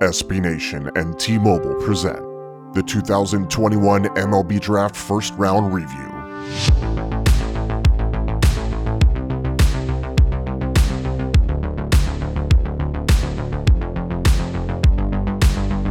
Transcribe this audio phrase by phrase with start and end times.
[0.00, 2.18] SB Nation and T Mobile present
[2.74, 6.15] the 2021 MLB Draft First Round Review.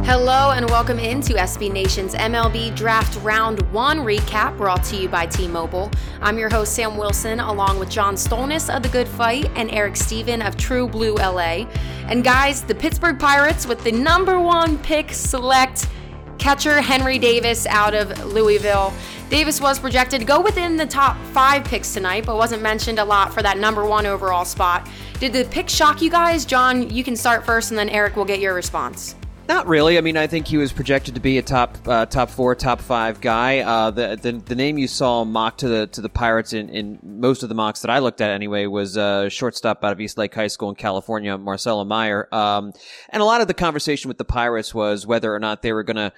[0.06, 5.26] Hello and welcome into SB Nation's MLB Draft Round 1 recap brought to you by
[5.26, 5.90] T Mobile.
[6.20, 9.96] I'm your host, Sam Wilson, along with John Stolness of The Good Fight and Eric
[9.96, 11.66] Stephen of True Blue LA.
[12.06, 15.88] And guys, the Pittsburgh Pirates with the number one pick select
[16.38, 18.94] catcher Henry Davis out of Louisville.
[19.28, 23.04] Davis was projected to go within the top five picks tonight, but wasn't mentioned a
[23.04, 24.88] lot for that number one overall spot.
[25.18, 26.44] Did the pick shock you guys?
[26.44, 29.16] John, you can start first, and then Eric will get your response.
[29.48, 29.96] Not really.
[29.96, 32.80] I mean, I think he was projected to be a top uh, top four, top
[32.80, 33.60] five guy.
[33.60, 36.98] Uh, the, the the name you saw mocked to the to the Pirates in, in
[37.02, 40.18] most of the mocks that I looked at anyway was uh, shortstop out of East
[40.18, 42.28] Lake High School in California, Marcelo Meyer.
[42.34, 42.72] Um,
[43.10, 45.84] and a lot of the conversation with the Pirates was whether or not they were
[45.84, 46.12] going to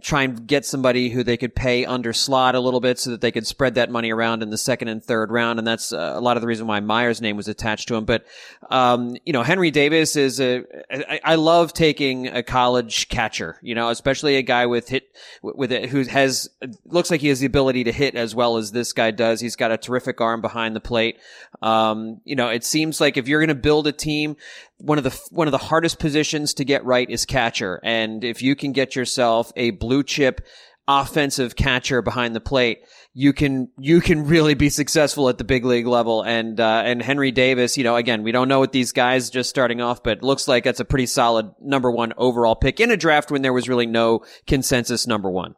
[0.00, 3.20] try and get somebody who they could pay under slot a little bit so that
[3.20, 5.58] they could spread that money around in the second and third round.
[5.58, 8.04] And that's uh, a lot of the reason why Meyer's name was attached to him.
[8.04, 8.24] But,
[8.70, 13.74] um, you know, Henry Davis is a, I, I love taking a college catcher, you
[13.74, 15.04] know, especially a guy with hit,
[15.42, 16.48] with it, who has,
[16.86, 19.40] looks like he has the ability to hit as well as this guy does.
[19.40, 21.18] He's got a terrific arm behind the plate.
[21.60, 24.36] Um, you know, it seems like if you're going to build a team,
[24.82, 28.42] one of the one of the hardest positions to get right is catcher, and if
[28.42, 30.40] you can get yourself a blue chip
[30.88, 32.80] offensive catcher behind the plate,
[33.14, 36.22] you can you can really be successful at the big league level.
[36.22, 39.50] And uh, and Henry Davis, you know, again, we don't know what these guys just
[39.50, 42.96] starting off, but looks like that's a pretty solid number one overall pick in a
[42.96, 45.54] draft when there was really no consensus number one.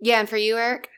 [0.00, 0.88] Yeah, and for you, Eric.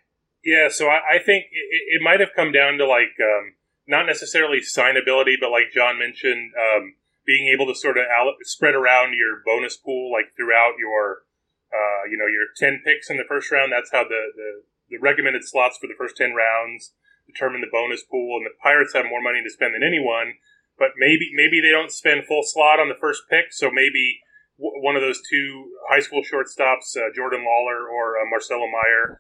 [0.45, 3.55] Yeah, so I, I think it, it, might have come down to like um,
[3.87, 6.95] not necessarily signability, but like John mentioned, um,
[7.27, 8.05] being able to sort of
[8.43, 11.27] spread around your bonus pool like throughout your,
[11.75, 13.73] uh, you know, your ten picks in the first round.
[13.73, 16.93] That's how the, the the recommended slots for the first ten rounds
[17.27, 18.39] determine the bonus pool.
[18.39, 20.39] And the Pirates have more money to spend than anyone,
[20.79, 24.23] but maybe maybe they don't spend full slot on the first pick, so maybe
[24.59, 29.19] w- one of those two high school shortstops, uh, Jordan lawler or uh, Marcelo Meyer,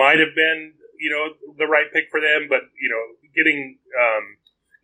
[0.00, 2.46] might have been you know the right pick for them.
[2.48, 3.02] But you know,
[3.34, 4.24] getting um,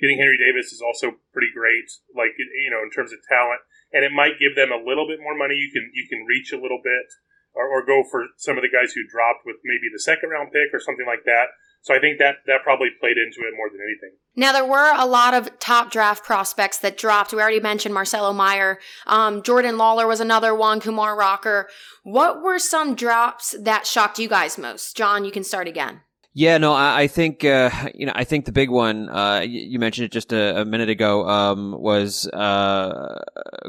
[0.01, 1.89] getting Henry Davis is also pretty great.
[2.15, 3.61] Like you know, in terms of talent,
[3.93, 5.55] and it might give them a little bit more money.
[5.55, 7.09] You can you can reach a little bit,
[7.55, 10.53] or, or go for some of the guys who dropped with maybe the second round
[10.53, 11.47] pick or something like that.
[11.83, 14.17] So I think that that probably played into it more than anything.
[14.37, 17.33] Now there were a lot of top draft prospects that dropped.
[17.33, 18.79] We already mentioned Marcelo Meyer.
[19.07, 20.81] Um, Jordan Lawler was another one.
[20.81, 21.69] Kumar Rocker.
[22.05, 24.97] What were some drops that shocked you guys most?
[24.97, 26.03] John, you can start again.
[26.35, 29.79] Yeah, no, I, I think uh, you know, I think the big one uh, you,
[29.79, 33.21] mentioned it just a, a minute ago um, was uh,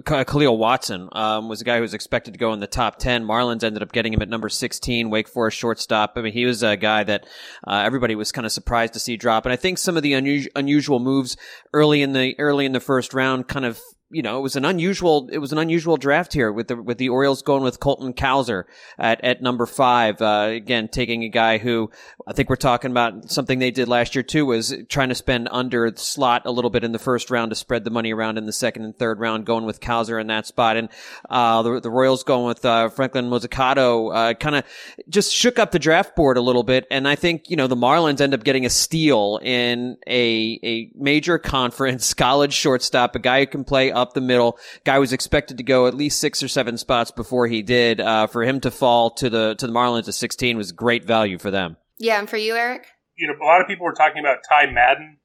[0.06, 3.26] Khalil Watson um, was a guy who was expected to go in the top ten.
[3.26, 5.10] Marlins ended up getting him at number sixteen.
[5.10, 6.14] Wake Forest shortstop.
[6.16, 7.26] I mean, he was a guy that
[7.68, 9.46] uh, everybody was kind of surprised to see drop.
[9.46, 11.36] And I think some of the unusual moves
[11.74, 13.82] early in the early in the first round kind of
[14.14, 17.00] you know, it was an unusual, it was an unusual draft here with the, with
[17.00, 18.64] the Orioles going with Colton Cowser
[19.00, 20.22] at, at number five.
[20.22, 21.90] Uh, again, taking a guy who
[22.28, 25.50] I think we're talking about something they did last year too was trying to spend
[25.52, 28.46] under slot a little bit in the first round to spread the money around in
[28.46, 30.78] the second and third round, going with Cowser in that spot.
[30.78, 30.90] And,
[31.30, 34.64] uh, the, the Royals going with, uh, Franklin Mozzicato, uh, kind of
[35.10, 36.86] just shook up the draft board a little bit.
[36.92, 40.92] And I think, you know, the Marlins end up getting a steal in a, a
[40.96, 44.60] major conference college shortstop, a guy who can play up up the middle.
[44.86, 48.00] Guy was expected to go at least six or seven spots before he did.
[48.00, 51.40] Uh, for him to fall to the to the Marlins at 16 was great value
[51.40, 51.78] for them.
[51.98, 52.86] Yeah, and for you, Eric.
[53.16, 55.18] You know, a lot of people were talking about Ty Madden,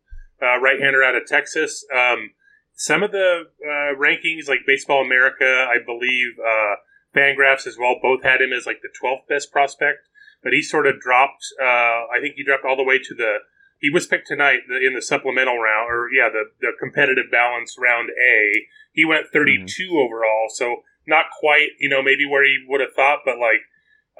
[0.42, 1.84] uh, right-hander out of Texas.
[1.94, 2.30] Um,
[2.74, 6.76] some of the uh, rankings, like Baseball America, I believe, uh,
[7.16, 10.08] Fangraphs as well, both had him as like the 12th best prospect.
[10.42, 11.44] But he sort of dropped.
[11.60, 13.38] Uh, I think he dropped all the way to the
[13.78, 18.10] he was picked tonight in the supplemental round, or yeah, the the competitive balance round
[18.10, 18.66] A.
[18.92, 19.96] He went 32 mm-hmm.
[19.96, 23.62] overall, so not quite, you know, maybe where he would have thought, but like,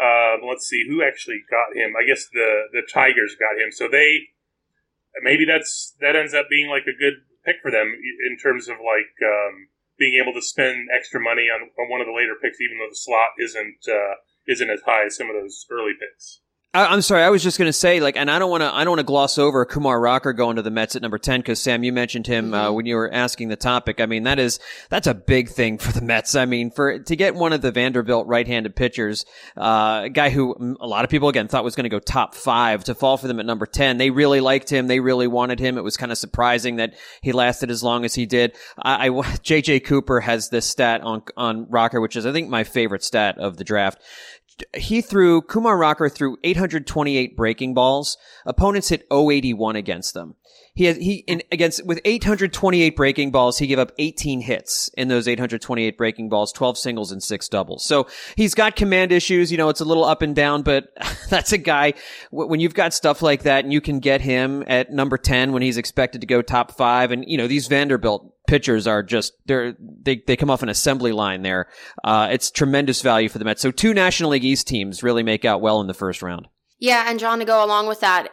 [0.01, 1.95] uh, let's see, who actually got him?
[1.99, 4.31] I guess the the Tigers got him, so they
[5.23, 7.95] maybe that's that ends up being like a good pick for them
[8.31, 9.69] in terms of like um,
[9.99, 12.91] being able to spend extra money on, on one of the later picks, even though
[12.91, 16.41] the slot isn't uh, isn't as high as some of those early picks.
[16.79, 17.25] I, am sorry.
[17.25, 19.01] I was just going to say, like, and I don't want to, I don't want
[19.01, 21.93] to gloss over Kumar Rocker going to the Mets at number 10 because Sam, you
[21.93, 22.75] mentioned him, uh, mm-hmm.
[22.75, 24.01] when you were asking the topic.
[24.01, 26.37] I mean, that is, that's a big thing for the Mets.
[26.37, 29.27] I mean, for, to get one of the Vanderbilt right-handed pitchers,
[29.57, 32.37] uh, a guy who a lot of people again thought was going to go top
[32.37, 33.99] five to fall for them at number 10.
[33.99, 34.87] They really liked him.
[34.87, 35.79] They really wanted him.
[35.79, 38.55] It was kind of surprising that he lasted as long as he did.
[38.81, 42.63] I, I JJ Cooper has this stat on, on Rocker, which is, I think, my
[42.63, 44.01] favorite stat of the draft
[44.77, 48.17] he threw Kumar Rocker threw 828 breaking balls.
[48.47, 50.37] Opponents hit 081 against them.
[50.79, 55.09] He has, he, in, against, with 828 breaking balls, he gave up 18 hits in
[55.09, 57.85] those 828 breaking balls, 12 singles and 6 doubles.
[57.85, 59.51] So he's got command issues.
[59.51, 60.91] You know, it's a little up and down, but
[61.31, 61.95] that's a guy,
[62.31, 65.63] when you've got stuff like that and you can get him at number 10 when
[65.63, 69.75] he's expected to go top five and, you know, these Vanderbilt pitchers are just, they're,
[69.81, 71.67] they, they come off an assembly line there.
[72.05, 73.63] Uh, it's tremendous value for the Mets.
[73.63, 76.47] So two National League East teams really make out well in the first round.
[76.79, 78.29] Yeah, and John, to go along with that,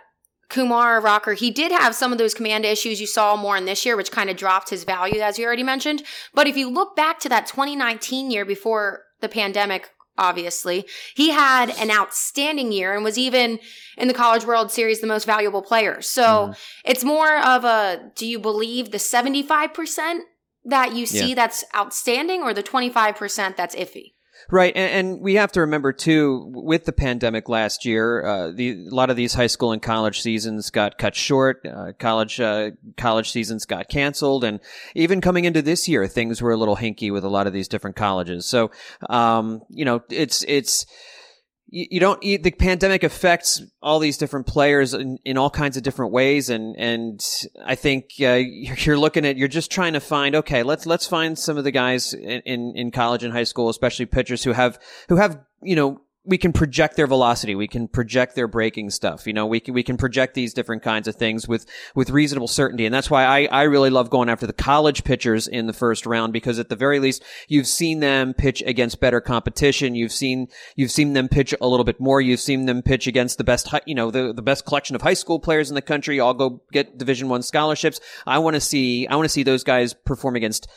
[0.50, 3.86] Kumar Rocker, he did have some of those command issues you saw more in this
[3.86, 6.04] year, which kind of dropped his value, as you already mentioned.
[6.34, 11.70] But if you look back to that 2019 year before the pandemic, obviously, he had
[11.72, 13.60] an outstanding year and was even
[13.98, 16.02] in the College World Series the most valuable player.
[16.02, 16.52] So mm-hmm.
[16.84, 20.20] it's more of a do you believe the 75%
[20.66, 21.36] that you see yeah.
[21.36, 24.15] that's outstanding or the 25% that's iffy?
[24.52, 28.88] Right, and, and, we have to remember too, with the pandemic last year, uh, the,
[28.88, 31.66] a lot of these high school and college seasons got cut short.
[31.66, 34.60] Uh, college uh, college seasons got canceled, and
[34.94, 37.68] even coming into this year, things were a little hinky with a lot of these
[37.68, 38.46] different colleges.
[38.46, 38.70] So,
[39.10, 40.86] um, you know, it's it's
[41.68, 45.84] you, don't eat the pandemic affects all these different players in, in all kinds of
[45.84, 47.24] different ways and and
[47.66, 51.38] I think uh, you're looking at you're just trying to find okay let's let's find
[51.38, 54.80] some of the guys in, in, in college and high school especially pitchers who have
[55.10, 57.56] who have you know we can project their velocity.
[57.56, 59.28] We can project their breaking stuff.
[59.28, 62.48] You know, we can, we can project these different kinds of things with, with reasonable
[62.48, 62.86] certainty.
[62.86, 66.06] And that's why I, I really love going after the college pitchers in the first
[66.06, 69.96] round because at the very least, you've seen them pitch against better competition.
[69.96, 72.22] You've seen, you've seen them pitch a little bit more.
[72.22, 75.14] You've seen them pitch against the best, you know, the, the best collection of high
[75.14, 76.20] school players in the country.
[76.20, 78.00] All go get division one scholarships.
[78.26, 80.68] I want to see, I want to see those guys perform against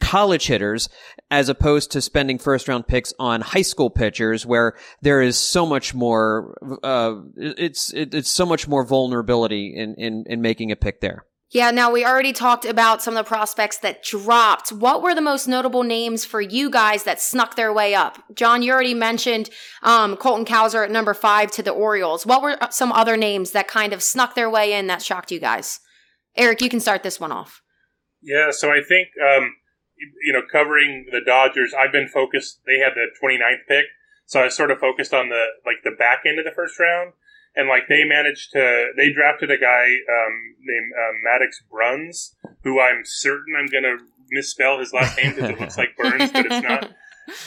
[0.00, 0.88] college hitters
[1.30, 5.64] as opposed to spending first round picks on high school pitchers where there is so
[5.66, 11.00] much more uh, it's it's so much more vulnerability in, in in making a pick
[11.00, 14.70] there yeah, now we already talked about some of the prospects that dropped.
[14.70, 18.22] What were the most notable names for you guys that snuck their way up?
[18.36, 19.50] John, you already mentioned
[19.82, 22.24] um, Colton Cowser at number five to the Orioles.
[22.24, 25.40] What were some other names that kind of snuck their way in that shocked you
[25.40, 25.80] guys?
[26.36, 27.62] Eric, you can start this one off.
[28.22, 29.52] Yeah, so I think um,
[30.22, 32.60] you know, covering the Dodgers, I've been focused.
[32.66, 33.86] They had the 29th pick,
[34.26, 36.78] so I was sort of focused on the like the back end of the first
[36.78, 37.12] round,
[37.54, 42.80] and like they managed to they drafted a guy um, named uh, Maddox Bruns, who
[42.80, 43.98] I'm certain I'm going to
[44.30, 46.90] misspell his last name because it looks like Burns, but it's not.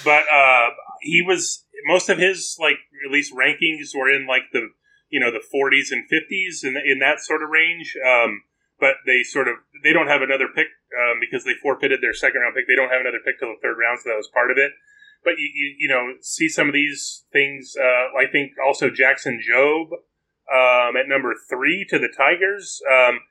[0.05, 0.69] But uh,
[1.01, 4.69] he was most of his like at least rankings were in like the
[5.09, 7.97] you know the 40s and 50s and in, in that sort of range.
[7.97, 8.43] Um,
[8.83, 12.43] but they sort of they don't have another pick um, because they forfeited their second
[12.43, 12.67] round pick.
[12.67, 14.75] They don't have another pick till the third round, so that was part of it.
[15.23, 17.79] But you you, you know see some of these things.
[17.79, 20.03] Uh, I think also Jackson Jobe
[20.51, 22.83] um, at number three to the Tigers.
[22.83, 23.23] Um,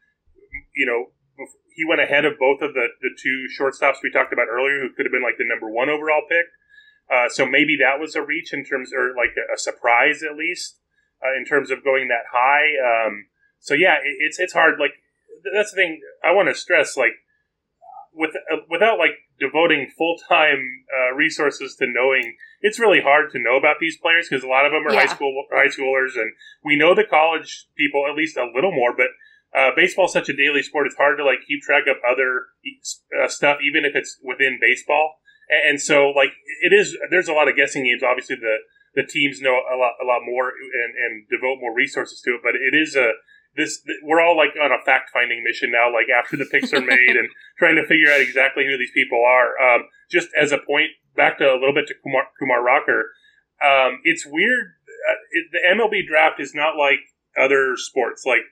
[0.73, 1.13] you know
[1.77, 4.89] he went ahead of both of the the two shortstops we talked about earlier, who
[4.97, 6.49] could have been like the number one overall pick.
[7.13, 10.33] Uh, so maybe that was a reach in terms, or like a, a surprise at
[10.33, 10.81] least,
[11.21, 12.73] uh, in terms of going that high.
[12.81, 13.29] Um,
[13.61, 14.81] so yeah, it, it's it's hard.
[14.81, 14.97] Like
[15.55, 16.97] that's the thing I want to stress.
[16.97, 17.13] Like
[18.15, 23.39] with uh, without like devoting full time uh, resources to knowing, it's really hard to
[23.39, 25.07] know about these players because a lot of them are yeah.
[25.07, 26.33] high school high schoolers, and
[26.65, 29.09] we know the college people at least a little more, but.
[29.55, 32.47] Uh, baseball is such a daily sport; it's hard to like keep track of other
[33.23, 35.21] uh, stuff, even if it's within baseball.
[35.51, 36.33] And, and so, like,
[36.63, 36.97] it is.
[37.11, 38.03] There's a lot of guessing games.
[38.03, 42.23] Obviously, the the teams know a lot a lot more and, and devote more resources
[42.25, 42.41] to it.
[42.43, 43.13] But it is a
[43.57, 46.81] this we're all like on a fact finding mission now like after the picks are
[46.81, 47.29] made and
[47.59, 49.61] trying to figure out exactly who these people are.
[49.61, 53.13] Um, just as a point back to a little bit to kumar, kumar rocker
[53.63, 57.01] um, it's weird uh, it, the mlb draft is not like
[57.37, 58.45] other sports like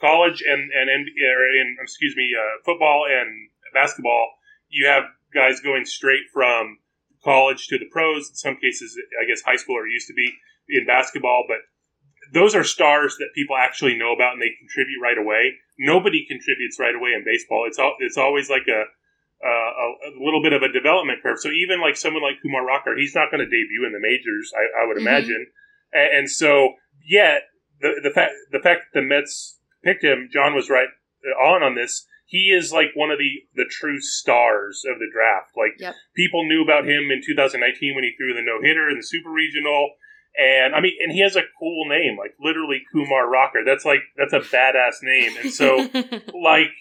[0.00, 4.30] college and and, and in, excuse me uh, football and basketball
[4.68, 6.78] you have guys going straight from
[7.24, 10.32] college to the pros in some cases i guess high school or used to be
[10.68, 11.58] in basketball but
[12.32, 15.52] those are stars that people actually know about and they contribute right away.
[15.78, 17.64] Nobody contributes right away in baseball.
[17.68, 18.84] It's all, it's always like a
[19.42, 21.38] uh, a, a, little bit of a development curve.
[21.40, 24.52] So even like someone like Kumar Rocker, he's not going to debut in the majors,
[24.54, 25.08] I, I would mm-hmm.
[25.08, 25.46] imagine.
[25.92, 26.74] And, and, so,
[27.04, 30.88] yet the the fact the fact that the Mets picked him, John was right
[31.26, 32.06] uh, on on this.
[32.24, 35.52] He is like one of the the true stars of the draft.
[35.56, 35.94] Like yep.
[36.14, 39.30] people knew about him in 2019 when he threw the no hitter in the Super
[39.30, 39.90] Regional.
[40.36, 43.60] And I mean, and he has a cool name, like literally Kumar Rocker.
[43.66, 45.32] That's like that's a badass name.
[45.42, 45.76] And so,
[46.32, 46.72] like,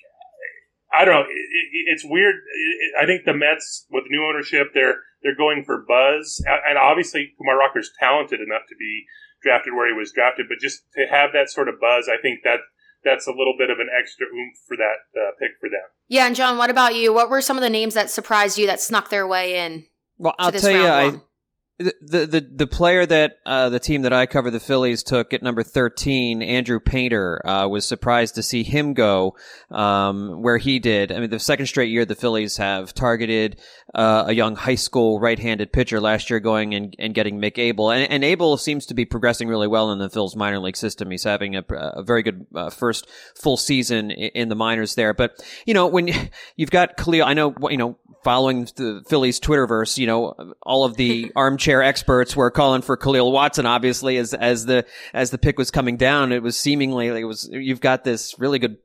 [0.93, 1.27] I don't know.
[1.27, 2.35] It, it, it's weird.
[2.35, 7.33] It, I think the Mets with new ownership, they're they're going for buzz, and obviously
[7.37, 9.03] Kumar Rocker's talented enough to be
[9.43, 10.47] drafted where he was drafted.
[10.47, 12.59] But just to have that sort of buzz, I think that
[13.03, 15.83] that's a little bit of an extra oomph for that uh, pick for them.
[16.07, 17.13] Yeah, and John, what about you?
[17.13, 19.85] What were some of the names that surprised you that snuck their way in?
[20.17, 21.19] Well, I'll tell you, I,
[21.81, 25.43] the the the player that uh, the team that I cover, the Phillies, took at
[25.43, 29.35] number thirteen, Andrew Painter, uh, was surprised to see him go
[29.69, 31.11] um, where he did.
[31.11, 33.59] I mean, the second straight year the Phillies have targeted
[33.93, 37.91] uh, a young high school right-handed pitcher last year, going and, and getting Mick Abel,
[37.91, 41.11] and, and Abel seems to be progressing really well in the Phillies minor league system.
[41.11, 45.13] He's having a, a very good uh, first full season in the minors there.
[45.13, 46.09] But you know, when
[46.55, 50.95] you've got Khalil, I know you know following the Phillies Twitterverse, you know, all of
[50.95, 55.59] the armchair experts were calling for Khalil Watson, obviously, as, as the, as the pick
[55.59, 56.31] was coming down.
[56.31, 58.77] It was seemingly, it was, you've got this really good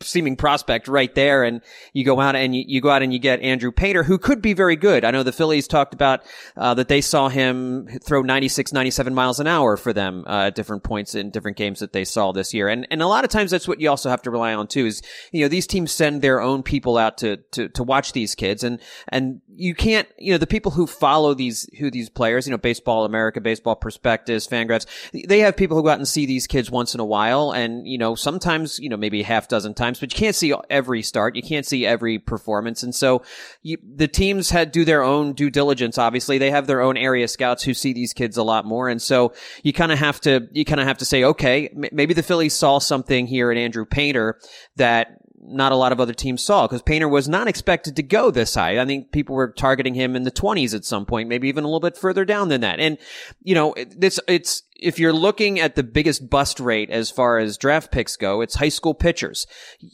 [0.00, 1.44] seeming prospect right there.
[1.44, 4.18] And you go out and you, you, go out and you get Andrew Painter, who
[4.18, 5.04] could be very good.
[5.04, 6.22] I know the Phillies talked about,
[6.56, 10.54] uh, that they saw him throw 96, 97 miles an hour for them, uh, at
[10.54, 12.68] different points in different games that they saw this year.
[12.68, 14.86] And, and a lot of times that's what you also have to rely on too
[14.86, 18.34] is, you know, these teams send their own people out to, to, to watch these
[18.34, 22.46] kids and, and you can't, you know, the people who follow these, who these players,
[22.46, 24.86] you know, Baseball America, Baseball Prospectus, Fangraphs,
[25.26, 27.52] they have people who go out and see these kids once in a while.
[27.52, 31.02] And, you know, sometimes, you know, maybe half dozen times, but you can't see every
[31.02, 31.36] start.
[31.36, 32.82] You can't see every performance.
[32.82, 33.22] And so
[33.62, 35.96] you, the teams had do their own due diligence.
[35.96, 38.88] Obviously, they have their own area scouts who see these kids a lot more.
[38.88, 39.32] And so
[39.62, 42.22] you kind of have to, you kind of have to say, okay, m- maybe the
[42.22, 44.40] Phillies saw something here in Andrew Painter
[44.76, 48.30] that not a lot of other teams saw because Painter was not expected to go
[48.30, 48.80] this high.
[48.80, 51.66] I think people were targeting him in the 20s at some point, maybe even a
[51.66, 52.80] little bit further down than that.
[52.80, 52.98] And,
[53.42, 57.56] you know, it's, it's, if you're looking at the biggest bust rate as far as
[57.56, 59.46] draft picks go, it's high school pitchers.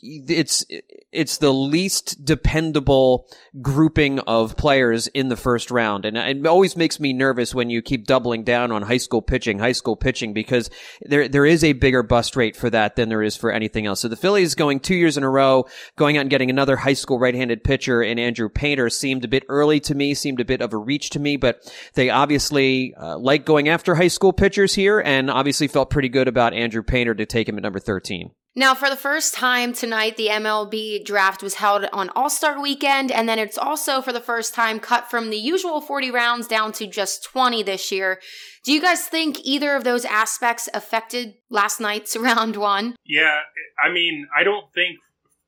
[0.02, 0.66] It's
[1.12, 3.28] it's the least dependable
[3.62, 7.82] grouping of players in the first round, and it always makes me nervous when you
[7.82, 10.68] keep doubling down on high school pitching, high school pitching, because
[11.02, 14.00] there there is a bigger bust rate for that than there is for anything else.
[14.00, 15.66] So the Phillies going two years in a row,
[15.96, 19.44] going out and getting another high school right-handed pitcher in Andrew Painter seemed a bit
[19.48, 23.16] early to me, seemed a bit of a reach to me, but they obviously uh,
[23.16, 27.14] like going after high school pitchers here and obviously felt pretty good about Andrew Painter
[27.14, 28.30] to take him at number 13.
[28.56, 33.12] Now, for the first time tonight, the MLB draft was held on All Star weekend,
[33.12, 36.72] and then it's also for the first time cut from the usual 40 rounds down
[36.72, 38.18] to just 20 this year.
[38.64, 42.96] Do you guys think either of those aspects affected last night's round one?
[43.04, 43.40] Yeah,
[43.82, 44.96] I mean, I don't think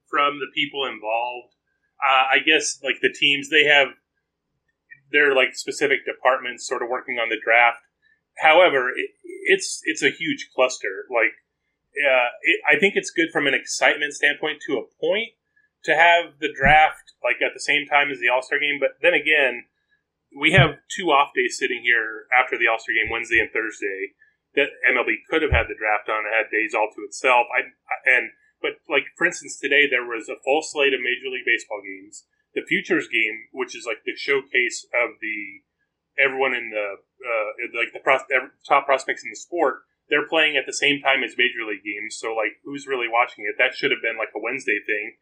[0.09, 1.55] from the people involved,
[2.05, 3.89] uh, I guess like the teams, they have
[5.11, 7.79] their like specific departments sort of working on the draft
[8.39, 9.11] However, it,
[9.43, 11.07] it's it's a huge cluster.
[11.11, 11.35] Like,
[11.99, 15.35] uh, it, I think it's good from an excitement standpoint to a point
[15.85, 18.79] to have the draft like at the same time as the All Star game.
[18.79, 19.67] But then again,
[20.31, 24.15] we have two off days sitting here after the All Star game, Wednesday and Thursday.
[24.55, 26.29] That MLB could have had the draft on.
[26.29, 27.49] It had days all to itself.
[27.49, 27.73] I
[28.05, 31.81] and but like for instance, today there was a full slate of Major League Baseball
[31.81, 32.29] games.
[32.55, 35.65] The Futures game, which is like the showcase of the
[36.21, 38.27] everyone in the uh, like the pros-
[38.67, 42.19] top prospects in the sport, they're playing at the same time as major league games.
[42.19, 43.57] So like, who's really watching it?
[43.59, 45.17] That should have been like a Wednesday thing.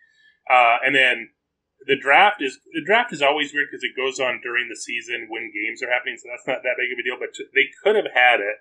[0.49, 1.31] Uh, and then
[1.87, 5.29] the draft is the draft is always weird because it goes on during the season
[5.29, 6.17] when games are happening.
[6.19, 7.21] So that's not that big of a deal.
[7.21, 8.61] But they could have had it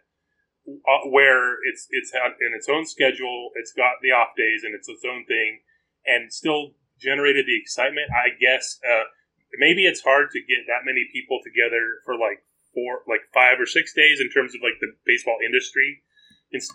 [0.67, 3.51] uh, where it's it's in its own schedule.
[3.55, 5.60] It's got the off days and it's its own thing,
[6.05, 8.12] and still generated the excitement.
[8.12, 9.10] I guess uh,
[9.58, 13.65] maybe it's hard to get that many people together for like four, like five or
[13.65, 16.03] six days in terms of like the baseball industry,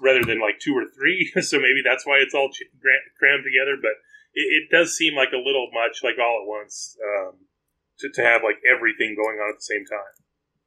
[0.01, 1.31] rather than like two or three.
[1.43, 2.51] so maybe that's why it's all
[3.19, 3.77] crammed together.
[3.81, 3.99] But
[4.35, 7.47] it, it, does seem like a little much, like all at once, um,
[7.99, 10.24] to, to have like everything going on at the same time.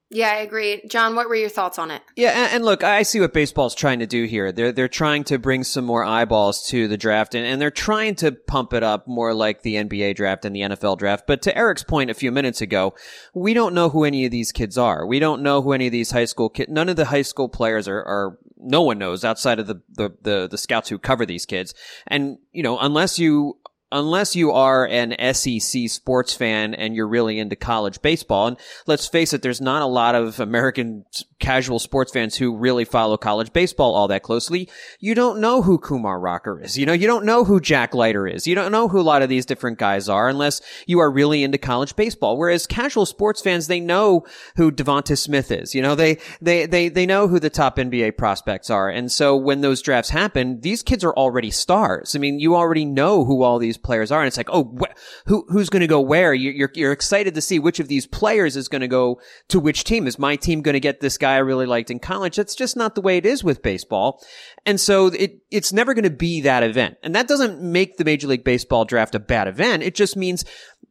[0.09, 0.81] Yeah, I agree.
[0.87, 2.01] John, what were your thoughts on it?
[2.15, 4.53] Yeah, and, and, look, I see what baseball's trying to do here.
[4.53, 8.15] They're they're trying to bring some more eyeballs to the draft, and, and they're trying
[8.15, 11.27] to pump it up more like the NBA draft and the NFL draft.
[11.27, 12.95] But to Eric's point a few minutes ago,
[13.33, 15.05] we don't know who any of these kids are.
[15.05, 16.71] We don't know who any of these high school kids.
[16.71, 20.15] None of the high school players are, are no one knows outside of the, the
[20.21, 21.73] the the scouts who cover these kids.
[22.07, 23.57] And you know, unless you
[23.91, 29.07] unless you are an SEC sports fan and you're really into college baseball, and let's
[29.07, 31.05] face it, there's not a lot of American
[31.39, 34.69] casual sports fans who really follow college baseball all that closely.
[34.99, 36.77] You don't know who Kumar Rocker is.
[36.77, 38.47] You know, you don't know who Jack Leiter is.
[38.47, 41.43] You don't know who a lot of these different guys are unless you are really
[41.43, 42.37] into college baseball.
[42.37, 44.25] Whereas casual sports fans, they know
[44.55, 45.75] who Devonta Smith is.
[45.75, 48.89] You know, they, they, they, they know who the top NBA prospects are.
[48.89, 52.15] And so when those drafts happen, these kids are already stars.
[52.15, 54.21] I mean, you already know who all these players are.
[54.21, 56.33] And it's like, oh, wh- who, who's going to go where?
[56.33, 59.19] You're, you're, you're excited to see which of these players is going to go
[59.49, 60.07] to which team.
[60.07, 62.35] Is my team going to get this guy I really liked in college?
[62.35, 64.23] That's just not the way it is with baseball.
[64.65, 66.97] And so it, it's never going to be that event.
[67.03, 69.83] And that doesn't make the Major League Baseball draft a bad event.
[69.83, 70.45] It just means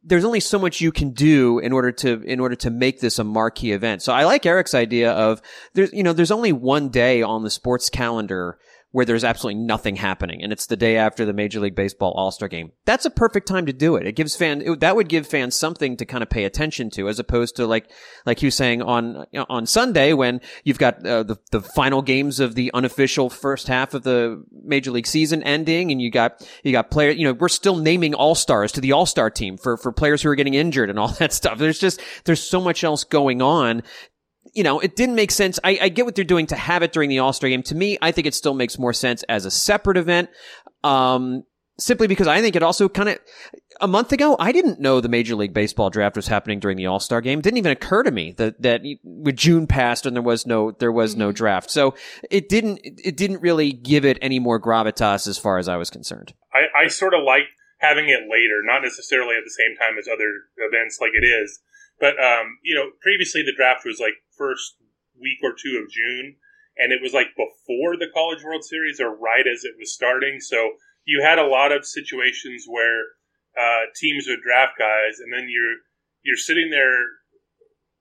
[0.07, 3.19] there's only so much you can do in order to in order to make this
[3.19, 4.01] a marquee event.
[4.01, 5.41] So I like Eric's idea of
[5.73, 8.57] there's you know there's only one day on the sports calendar
[8.97, 12.49] where there's absolutely nothing happening and it's the day after the Major League Baseball All-Star
[12.49, 12.71] game.
[12.85, 14.07] That's a perfect time to do it.
[14.07, 17.19] It gives fans, that would give fans something to kind of pay attention to as
[17.19, 17.91] opposed to like,
[18.25, 22.55] like you saying on, on Sunday when you've got uh, the, the final games of
[22.55, 26.89] the unofficial first half of the Major League season ending and you got, you got
[26.89, 30.29] players, you know, we're still naming All-Stars to the All-Star team for, for players who
[30.29, 31.59] are getting injured and all that stuff.
[31.59, 33.83] There's just, there's so much else going on
[34.53, 35.59] you know, it didn't make sense.
[35.63, 37.63] I, I, get what they're doing to have it during the All Star game.
[37.63, 40.29] To me, I think it still makes more sense as a separate event.
[40.83, 41.43] Um,
[41.79, 43.19] simply because I think it also kind of,
[43.79, 46.87] a month ago, I didn't know the Major League Baseball draft was happening during the
[46.87, 47.39] All Star game.
[47.39, 50.71] It didn't even occur to me that, that with June passed and there was no,
[50.71, 51.35] there was no mm-hmm.
[51.35, 51.69] draft.
[51.71, 51.93] So
[52.29, 55.89] it didn't, it didn't really give it any more gravitas as far as I was
[55.89, 56.33] concerned.
[56.53, 57.43] I, I sort of like
[57.79, 61.59] having it later, not necessarily at the same time as other events like it is.
[61.99, 64.75] But, um, you know, previously the draft was like first
[65.19, 66.37] week or two of June,
[66.77, 70.39] and it was like before the College World Series or right as it was starting.
[70.39, 73.17] So you had a lot of situations where
[73.57, 75.81] uh, teams would draft guys, and then you're
[76.21, 77.17] you're sitting there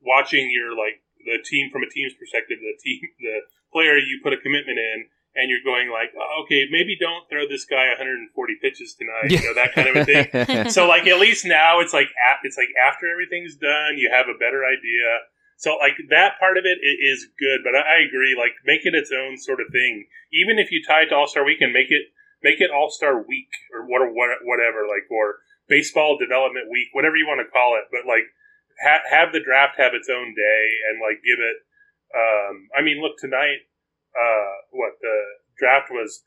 [0.03, 3.41] watching your like the team from a team's perspective, the team, the
[3.73, 7.46] player you put a commitment in, and you're going like, oh, okay, maybe don't throw
[7.46, 10.70] this guy 140 pitches tonight, you know, that kind of a thing.
[10.77, 12.09] so like at least now it's like
[12.42, 15.29] it's like after everything's done, you have a better idea.
[15.57, 18.37] So like that part of it is good, but I agree.
[18.37, 20.09] Like make it its own sort of thing.
[20.33, 23.16] Even if you tie it to All Star Weekend, make it make it All Star
[23.20, 24.03] Week or what
[24.44, 27.88] whatever, like or Baseball Development Week, whatever you want to call it.
[27.92, 28.29] But like
[28.83, 31.59] ha- have the draft have its own day and like give it.
[32.12, 33.66] Um, I mean, look tonight.
[34.16, 35.16] Uh, what the
[35.59, 36.24] draft was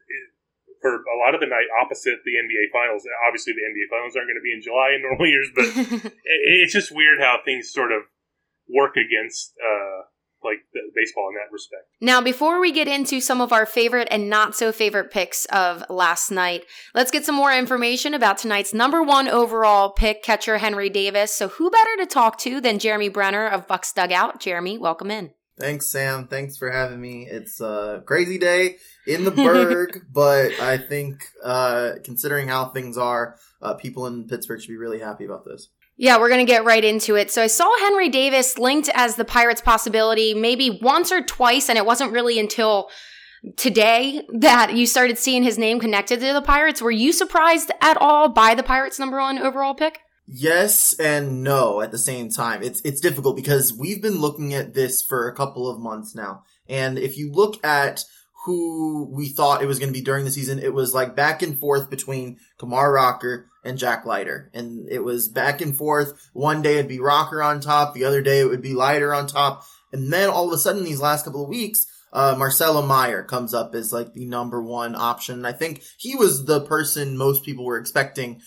[0.82, 3.04] for a lot of the night opposite the NBA Finals.
[3.28, 5.66] Obviously, the NBA Finals aren't going to be in July in normal years, but
[6.14, 8.04] it, it's just weird how things sort of
[8.70, 10.08] work against uh,
[10.44, 10.60] like
[10.96, 11.84] baseball in that respect.
[12.00, 15.84] Now, before we get into some of our favorite and not so favorite picks of
[15.90, 20.90] last night, let's get some more information about tonight's number one overall pick, catcher Henry
[20.90, 21.34] Davis.
[21.34, 24.40] So, who better to talk to than Jeremy Brener of Bucs Dugout?
[24.40, 25.32] Jeremy, welcome in.
[25.60, 26.28] Thanks, Sam.
[26.28, 27.28] Thanks for having me.
[27.30, 33.36] It's a crazy day in the Burgh, but I think, uh, considering how things are,
[33.62, 35.70] uh, people in Pittsburgh should be really happy about this.
[35.98, 37.30] Yeah, we're going to get right into it.
[37.30, 41.78] So I saw Henry Davis linked as the Pirates possibility maybe once or twice, and
[41.78, 42.90] it wasn't really until
[43.58, 46.82] today that you started seeing his name connected to the Pirates.
[46.82, 50.00] Were you surprised at all by the Pirates' number one overall pick?
[50.32, 52.62] Yes and no at the same time.
[52.62, 56.44] It's it's difficult because we've been looking at this for a couple of months now.
[56.68, 58.04] And if you look at
[58.46, 61.42] who we thought it was going to be during the season, it was like back
[61.42, 64.52] and forth between Kumar Rocker and Jack Leiter.
[64.54, 66.14] And it was back and forth.
[66.34, 67.96] One day it'd be Rocker on top.
[67.96, 69.64] The other day it would be Leiter on top.
[69.92, 73.54] And then all of a sudden these last couple of weeks, uh, Marcelo Meyer comes
[73.54, 75.46] up as like the number one option.
[75.46, 78.42] I think he was the person most people were expecting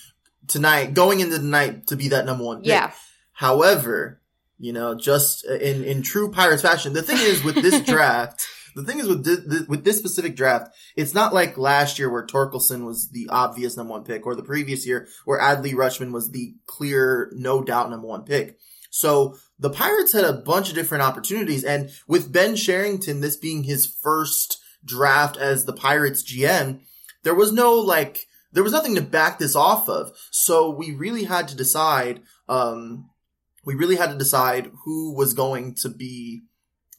[0.48, 2.68] tonight, going into the night to be that number one pick.
[2.68, 2.92] Yeah.
[3.32, 4.20] However,
[4.58, 8.84] you know, just in, in true Pirates fashion, the thing is with this draft, the
[8.84, 12.84] thing is with this, with this specific draft, it's not like last year where Torkelson
[12.86, 16.54] was the obvious number one pick or the previous year where Adley Rutschman was the
[16.66, 18.58] clear, no doubt number one pick.
[18.90, 23.64] So the Pirates had a bunch of different opportunities and with Ben Cherington, this being
[23.64, 26.80] his first draft as the Pirates GM,
[27.22, 30.12] there was no like, there was nothing to back this off of.
[30.30, 33.10] So we really had to decide, um,
[33.64, 36.42] we really had to decide who was going to be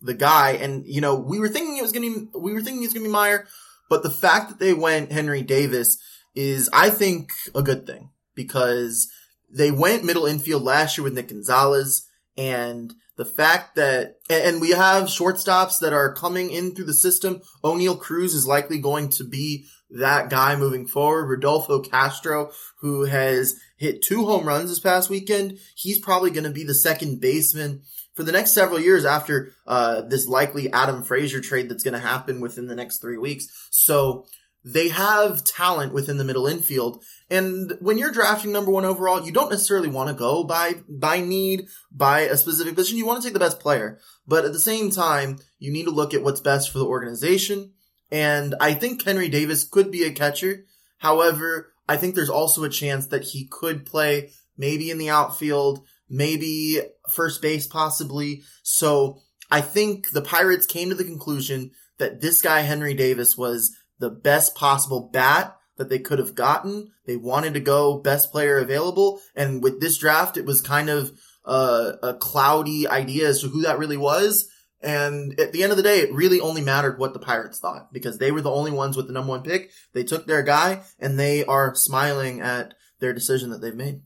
[0.02, 0.52] the guy.
[0.52, 2.94] And, you know, we were thinking it was going to, we were thinking it was
[2.94, 3.48] going to be Meyer,
[3.90, 5.98] but the fact that they went Henry Davis
[6.36, 9.10] is, I think, a good thing because
[9.50, 14.72] they went middle infield last year with Nick Gonzalez and the fact that, and we
[14.72, 17.42] have shortstops that are coming in through the system.
[17.64, 21.28] Oneil Cruz is likely going to be that guy moving forward.
[21.28, 26.50] Rodolfo Castro, who has hit two home runs this past weekend, he's probably going to
[26.50, 27.82] be the second baseman
[28.14, 32.00] for the next several years after uh, this likely Adam Frazier trade that's going to
[32.00, 33.48] happen within the next three weeks.
[33.72, 34.26] So
[34.66, 37.04] they have talent within the middle infield.
[37.30, 41.20] And when you're drafting number one overall, you don't necessarily want to go by, by
[41.20, 42.98] need, by a specific position.
[42.98, 44.00] You want to take the best player.
[44.26, 47.74] But at the same time, you need to look at what's best for the organization.
[48.14, 50.66] And I think Henry Davis could be a catcher.
[51.00, 55.84] However, I think there's also a chance that he could play maybe in the outfield,
[56.08, 58.44] maybe first base possibly.
[58.62, 59.18] So
[59.50, 64.12] I think the Pirates came to the conclusion that this guy, Henry Davis, was the
[64.12, 66.92] best possible bat that they could have gotten.
[67.08, 69.22] They wanted to go best player available.
[69.36, 71.12] And with this draft, it was kind of
[71.46, 74.48] uh, a cloudy idea as to who that really was.
[74.84, 77.94] And at the end of the day, it really only mattered what the Pirates thought
[77.94, 79.72] because they were the only ones with the number one pick.
[79.94, 84.02] They took their guy and they are smiling at their decision that they've made.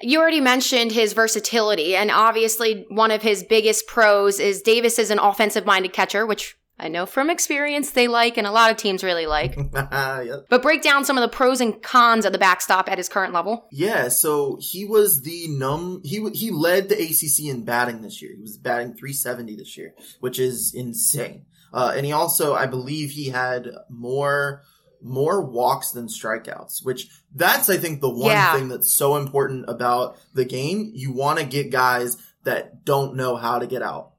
[0.00, 5.10] You already mentioned his versatility, and obviously, one of his biggest pros is Davis is
[5.10, 8.76] an offensive minded catcher, which I know from experience they like and a lot of
[8.76, 9.56] teams really like.
[9.74, 10.46] yep.
[10.48, 13.32] But break down some of the pros and cons of the backstop at his current
[13.34, 13.66] level.
[13.72, 18.32] Yeah, so he was the num he he led the ACC in batting this year.
[18.36, 21.46] He was batting 370 this year, which is insane.
[21.72, 24.62] Uh, and he also, I believe, he had more
[25.02, 28.54] more walks than strikeouts, which that's I think the one Yeah.
[28.56, 30.90] thing that's so important about the game.
[30.94, 34.12] You want to get guys that don't know how to get out.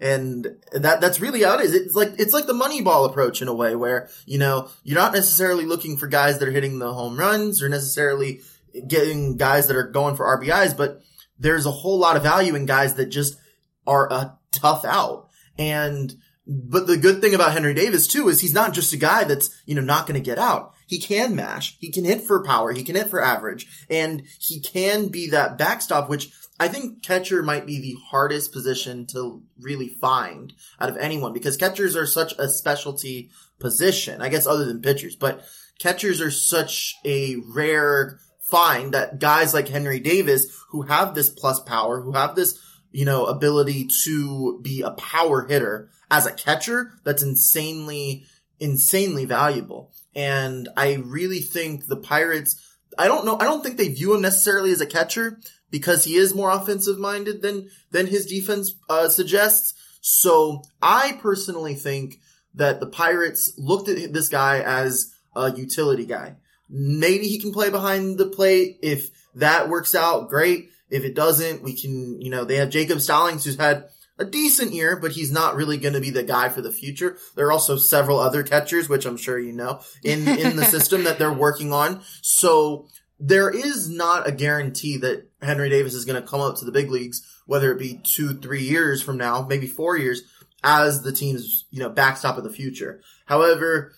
[0.00, 1.74] And that, that's really how it is.
[1.74, 4.98] It's like, it's like the money ball approach in a way where, you know, you're
[4.98, 8.40] not necessarily looking for guys that are hitting the home runs or necessarily
[8.88, 11.02] getting guys that are going for RBIs, but
[11.38, 13.38] there's a whole lot of value in guys that just
[13.86, 15.28] are a tough out.
[15.58, 16.14] And,
[16.46, 19.50] but the good thing about Henry Davis too is he's not just a guy that's,
[19.66, 20.74] you know, not going to get out.
[20.86, 21.76] He can mash.
[21.78, 22.72] He can hit for power.
[22.72, 27.42] He can hit for average and he can be that backstop, which I think catcher
[27.42, 32.34] might be the hardest position to really find out of anyone because catchers are such
[32.38, 34.20] a specialty position.
[34.20, 35.42] I guess other than pitchers, but
[35.78, 41.60] catchers are such a rare find that guys like Henry Davis who have this plus
[41.60, 42.60] power, who have this,
[42.92, 48.26] you know, ability to be a power hitter as a catcher, that's insanely,
[48.58, 49.92] insanely valuable.
[50.14, 54.20] And I really think the Pirates, I don't know, I don't think they view him
[54.20, 55.38] necessarily as a catcher
[55.70, 59.74] because he is more offensive minded than, than his defense, uh, suggests.
[60.00, 62.20] So I personally think
[62.54, 66.36] that the Pirates looked at this guy as a utility guy.
[66.68, 68.78] Maybe he can play behind the plate.
[68.82, 70.70] If that works out, great.
[70.88, 74.72] If it doesn't, we can, you know, they have Jacob Stallings who's had a decent
[74.72, 77.16] year, but he's not really going to be the guy for the future.
[77.36, 81.04] There are also several other catchers, which I'm sure you know, in, in the system
[81.04, 82.02] that they're working on.
[82.20, 82.88] So
[83.20, 86.72] there is not a guarantee that Henry Davis is going to come up to the
[86.72, 90.22] big leagues, whether it be two, three years from now, maybe four years,
[90.64, 93.00] as the team's, you know, backstop of the future.
[93.26, 93.92] However,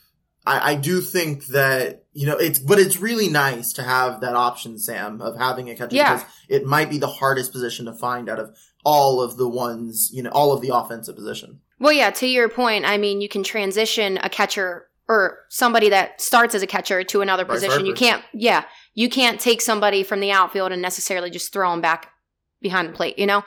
[0.45, 4.35] I, I do think that, you know, it's, but it's really nice to have that
[4.35, 6.15] option, Sam, of having a catcher Yeah.
[6.15, 10.11] because it might be the hardest position to find out of all of the ones,
[10.13, 11.61] you know, all of the offensive position.
[11.79, 16.21] Well, yeah, to your point, I mean, you can transition a catcher or somebody that
[16.21, 17.87] starts as a catcher to another Bryce position.
[17.87, 21.81] You can't, yeah, you can't take somebody from the outfield and necessarily just throw them
[21.81, 22.11] back
[22.61, 23.45] behind the plate, you know?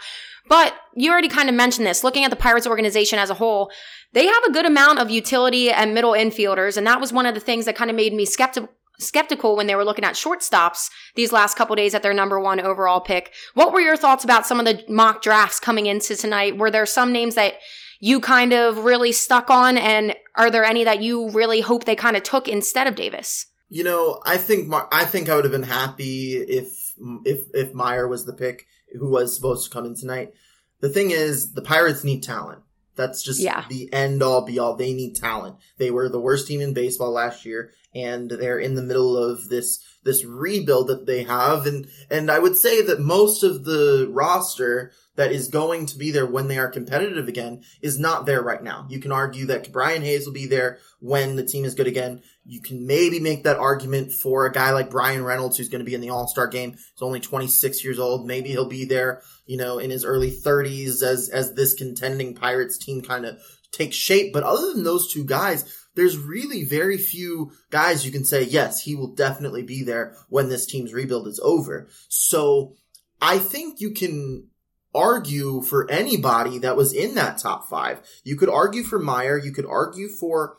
[0.47, 2.03] But you already kind of mentioned this.
[2.03, 3.71] Looking at the Pirates organization as a whole,
[4.13, 7.34] they have a good amount of utility and middle infielders, and that was one of
[7.34, 10.89] the things that kind of made me skeptical skeptical when they were looking at shortstops
[11.15, 13.34] these last couple days at their number one overall pick.
[13.53, 16.58] What were your thoughts about some of the mock drafts coming into tonight?
[16.58, 17.55] Were there some names that
[17.99, 21.95] you kind of really stuck on, and are there any that you really hope they
[21.95, 23.47] kind of took instead of Davis?
[23.69, 26.93] You know, I think Mar- I think I would have been happy if
[27.25, 28.67] if if Meyer was the pick
[28.99, 30.34] who was supposed to come in tonight.
[30.82, 32.62] The thing is, the Pirates need talent.
[32.95, 33.65] That's just Yeah.
[33.69, 34.75] the end all be all.
[34.75, 35.56] They need talent.
[35.78, 39.49] They were the worst team in baseball last year, and they're in the middle of
[39.49, 41.65] this this rebuild that they have.
[41.65, 46.12] And and I would say that most of the roster that is going to be
[46.12, 48.86] there when they are competitive again is not there right now.
[48.89, 52.21] You can argue that Ke'Bryan Hayes will be there when the team is good again.
[52.45, 55.86] You can maybe make that argument for a guy like Bryan Reynolds who's going to
[55.86, 56.71] be in the All-Star game.
[56.73, 58.28] He's only 26 years old.
[58.28, 62.78] Maybe he'll be there, you know, in his early 30s as as this contending Pirates
[62.78, 63.39] team kind of
[63.71, 64.34] takes shape.
[64.34, 68.82] But other than those two guys, there's really very few guys you can say, yes,
[68.82, 71.88] he will definitely be there when this team's rebuild is over.
[72.10, 72.75] So
[73.21, 74.49] I think you can
[74.95, 77.99] argue for anybody that was in that top five.
[78.23, 79.38] You could argue for Meyer.
[79.38, 80.58] You could argue for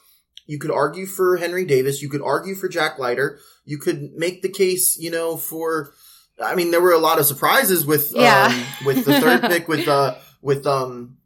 [0.48, 2.02] You could argue for Henry Davis.
[2.02, 3.40] You could argue for Jack Leiter.
[3.64, 5.90] You could make the case, you know, for,
[6.40, 8.46] I mean, there were a lot of surprises with, Yeah.
[8.52, 11.16] um, with the third pick with, uh, with, um,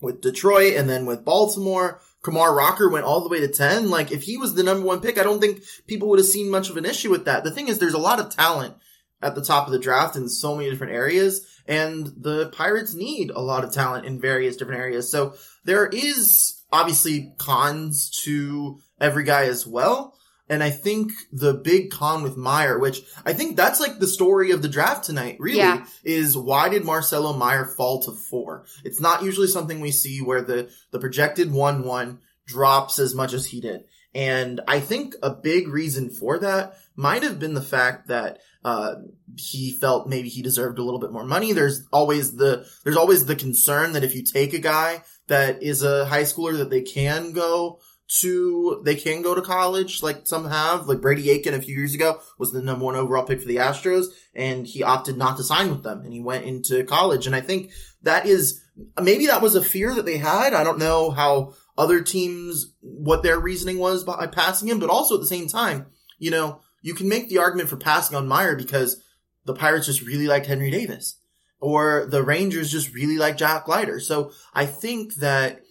[0.00, 2.00] with Detroit and then with Baltimore.
[2.22, 3.90] Kumar Rocker went all the way to 10.
[3.90, 6.48] Like, if he was the number one pick, I don't think people would have seen
[6.50, 7.42] much of an issue with that.
[7.42, 8.74] The thing is, there's a lot of talent
[9.20, 13.30] at the top of the draft in so many different areas, and the Pirates need
[13.30, 15.10] a lot of talent in various different areas.
[15.10, 20.14] So there is obviously cons to every guy as well.
[20.50, 24.50] And I think the big con with Meyer, which I think that's like the story
[24.50, 25.84] of the draft tonight, really, Yeah.
[26.04, 28.64] is why did Marcelo Meyer fall to four?
[28.82, 33.44] It's not usually something we see where the, the projected 1-1 drops as much as
[33.44, 33.84] he did.
[34.14, 38.94] And I think a big reason for that might have been the fact that, uh,
[39.36, 41.52] he felt maybe he deserved a little bit more money.
[41.52, 45.82] There's always the, there's always the concern that if you take a guy that is
[45.82, 47.80] a high schooler that they can go
[48.20, 51.94] to, they can go to college, like some have, like Brady Aiken a few years
[51.94, 55.44] ago was the number one overall pick for the Astros and he opted not to
[55.44, 57.26] sign with them and he went into college.
[57.26, 57.70] And I think
[58.02, 58.62] that is,
[59.00, 60.54] maybe that was a fear that they had.
[60.54, 65.14] I don't know how other teams, what their reasoning was by passing him, but also
[65.14, 65.86] at the same time,
[66.18, 69.02] you know, you can make the argument for passing on Meyer because
[69.44, 71.18] the Pirates just really liked Henry Davis
[71.60, 74.00] or the Rangers just really liked Jack Leiter.
[74.00, 75.62] So I think that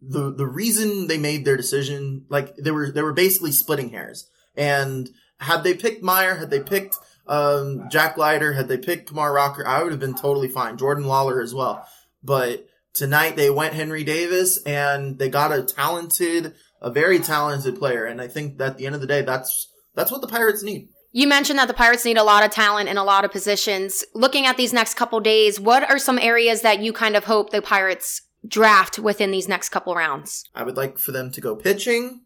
[0.00, 4.28] the, the reason they made their decision, like they were, they were basically splitting hairs
[4.56, 5.08] and
[5.40, 6.96] had they picked Meyer, had they picked,
[7.26, 10.76] um, Jack Leiter, had they picked Kumar Rocker, I would have been totally fine.
[10.76, 11.86] Jordan Lawler as well.
[12.22, 18.04] But tonight they went Henry Davis and they got a talented, a very talented player.
[18.04, 20.62] And I think that at the end of the day, that's, that's what the Pirates
[20.62, 20.88] need.
[21.14, 24.02] You mentioned that the Pirates need a lot of talent in a lot of positions.
[24.14, 27.50] Looking at these next couple days, what are some areas that you kind of hope
[27.50, 30.44] the Pirates draft within these next couple rounds?
[30.54, 32.22] I would like for them to go pitching,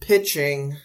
[0.00, 0.76] pitching,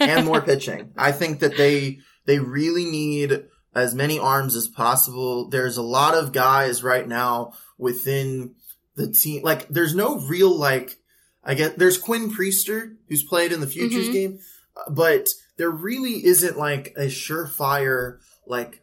[0.00, 0.92] and more pitching.
[0.96, 5.48] I think that they they really need as many arms as possible.
[5.48, 8.54] There's a lot of guys right now within
[8.94, 9.42] the team.
[9.42, 10.96] Like there's no real like
[11.44, 14.12] I get there's Quinn Priester who's played in the futures Mhm.
[14.12, 14.38] game,
[14.90, 18.82] but there really isn't like a surefire like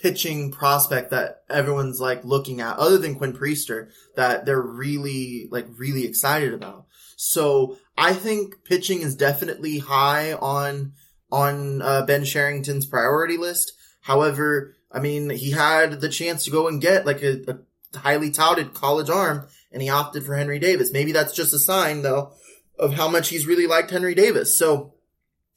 [0.00, 5.66] pitching prospect that everyone's like looking at other than Quinn Priester that they're really like
[5.76, 6.86] really excited about.
[7.16, 10.92] So I think pitching is definitely high on
[11.30, 13.72] on uh, Ben Cherington's priority list.
[14.02, 18.30] However, I mean he had the chance to go and get like a, a highly
[18.30, 20.92] touted college arm, and he opted for Henry Davis.
[20.92, 22.32] Maybe that's just a sign though
[22.78, 24.54] of how much he's really liked Henry Davis.
[24.54, 24.93] So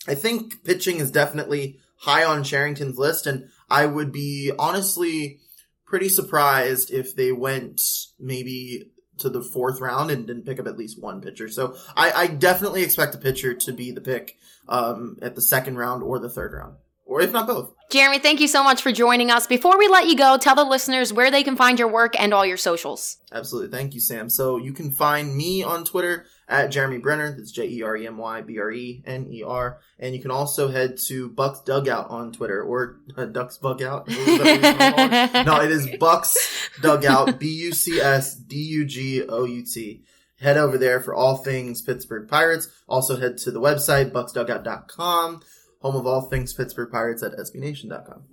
[0.08, 5.40] I think pitching is definitely high on Cherington's list, and I would be honestly
[5.86, 7.82] pretty surprised if they went
[8.20, 11.48] maybe to the fourth round and didn't pick up at least one pitcher.
[11.50, 15.78] So I, I definitely expect a pitcher to be the pick um, at the second
[15.78, 17.74] round or the third round, or if not both.
[17.90, 19.48] Jeremy, thank you so much for joining us.
[19.48, 22.34] Before we let you go, tell the listeners where they can find your work and
[22.34, 23.18] all your socials.
[23.32, 23.76] Absolutely.
[23.76, 24.30] Thank you, Sam.
[24.30, 27.36] So you can find me on Twitter at Jeremy Brener.
[27.36, 29.80] That's J E R E M Y B R E N E R.
[30.00, 34.10] And you can also head to Bucs Dugout on Twitter or uh, Ducks Bug Out.
[34.10, 35.46] Is that what you wanna call it?
[35.46, 36.36] no, it is Bucs
[36.82, 37.40] Dugout.
[37.40, 40.04] B U C S D U G O U T.
[40.40, 42.70] Head over there for all things Pittsburgh Pirates.
[42.88, 45.42] Also head to the website, bucsdugout.com,
[45.82, 48.24] home of all things Pittsburgh Pirates at sbnation.com.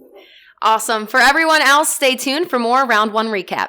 [0.60, 1.06] Awesome.
[1.06, 3.68] For everyone else, stay tuned for more round one recap.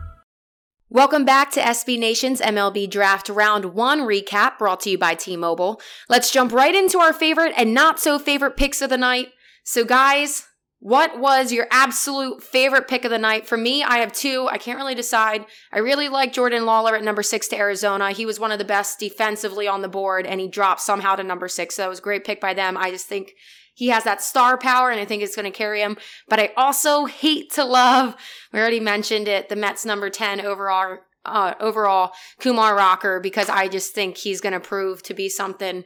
[0.93, 5.37] Welcome back to SB Nation's MLB Draft Round 1 recap brought to you by T
[5.37, 5.79] Mobile.
[6.09, 9.29] Let's jump right into our favorite and not so favorite picks of the night.
[9.63, 10.49] So, guys,
[10.79, 13.47] what was your absolute favorite pick of the night?
[13.47, 14.49] For me, I have two.
[14.51, 15.45] I can't really decide.
[15.71, 18.11] I really like Jordan Lawler at number six to Arizona.
[18.11, 21.23] He was one of the best defensively on the board, and he dropped somehow to
[21.23, 21.75] number six.
[21.75, 22.75] So that was a great pick by them.
[22.75, 23.35] I just think
[23.81, 25.97] he has that star power, and I think it's going to carry him.
[26.29, 28.15] But I also hate to love,
[28.53, 30.99] we already mentioned it, the Mets number 10 overall.
[31.25, 35.83] Uh, overall, Kumar Rocker, because I just think he's going to prove to be something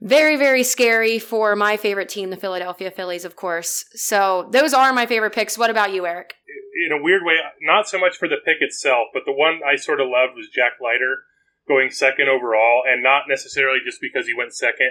[0.00, 3.84] very, very scary for my favorite team, the Philadelphia Phillies, of course.
[3.94, 5.56] So those are my favorite picks.
[5.56, 6.34] What about you, Eric?
[6.86, 9.76] in a weird way, not so much for the pick itself, but the one I
[9.76, 11.22] sort of loved was Jack Leiter.
[11.66, 14.90] going second overall, and not necessarily just because he went second,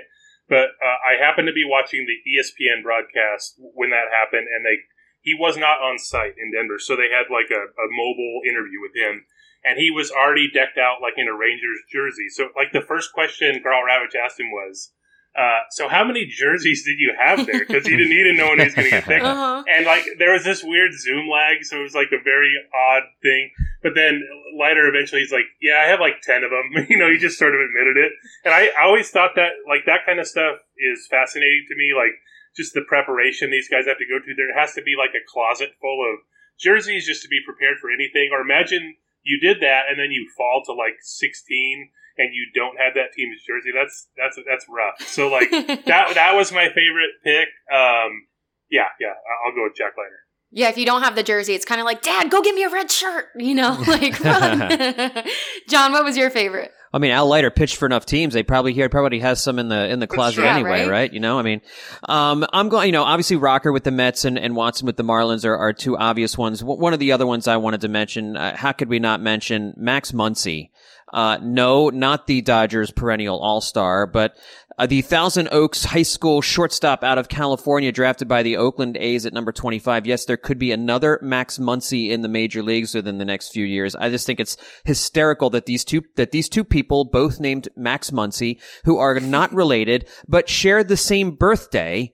[0.54, 4.86] but uh, I happened to be watching the ESPN broadcast when that happened, and they
[5.26, 8.78] he was not on site in Denver, so they had like a, a mobile interview
[8.78, 9.26] with him,
[9.66, 12.30] and he was already decked out like in a Rangers jersey.
[12.30, 14.94] So like the first question Karl Ravech asked him was.
[15.34, 17.66] Uh, so how many jerseys did you have there?
[17.66, 19.26] Because he didn't even know when he was going to get picked.
[19.26, 19.64] Uh-huh.
[19.66, 23.04] And like there was this weird Zoom lag, so it was like a very odd
[23.24, 23.50] thing.
[23.82, 24.22] But then
[24.54, 27.40] later, eventually, he's like, "Yeah, I have like ten of them." you know, he just
[27.40, 28.14] sort of admitted it.
[28.46, 31.98] And I, I always thought that like that kind of stuff is fascinating to me.
[31.98, 32.14] Like
[32.56, 34.38] just the preparation these guys have to go through.
[34.38, 36.22] There has to be like a closet full of
[36.62, 38.30] jerseys just to be prepared for anything.
[38.30, 42.78] Or imagine you did that and then you fall to like sixteen and you don't
[42.78, 43.72] have that team's jersey.
[43.76, 45.08] That's that's that's rough.
[45.08, 45.50] So like
[45.86, 47.48] that that was my favorite pick.
[47.74, 48.28] Um,
[48.70, 50.20] yeah, yeah, I- I'll go with Jack Leiter.
[50.56, 52.64] Yeah, if you don't have the jersey, it's kind of like, Dad, go get me
[52.64, 53.26] a red shirt.
[53.36, 54.60] You know, like run.
[55.68, 56.72] John, what was your favorite?
[56.96, 58.36] I mean, Al Leiter pitched for enough teams.
[58.36, 60.44] They probably here probably has some in the in the closet true.
[60.44, 60.90] Yeah, anyway, right?
[60.90, 61.14] right?
[61.14, 61.62] You know, I mean,
[62.08, 62.86] um, I'm going.
[62.86, 65.74] You know, obviously Rocker with the Mets and, and Watson with the Marlins are, are
[65.74, 66.60] two obvious ones.
[66.60, 68.38] W- One of the other ones I wanted to mention.
[68.38, 70.70] Uh, how could we not mention Max Muncy?
[71.14, 74.36] Uh, no, not the Dodgers perennial All Star, but
[74.80, 79.26] uh, the Thousand Oaks High School shortstop out of California, drafted by the Oakland A's
[79.26, 80.08] at number 25.
[80.08, 83.66] Yes, there could be another Max Muncy in the major leagues within the next few
[83.66, 83.96] years.
[83.96, 88.10] I just think it's hysterical that these two, that these two people, both named Max
[88.10, 92.14] Muncy, who are not related, but share the same birthday.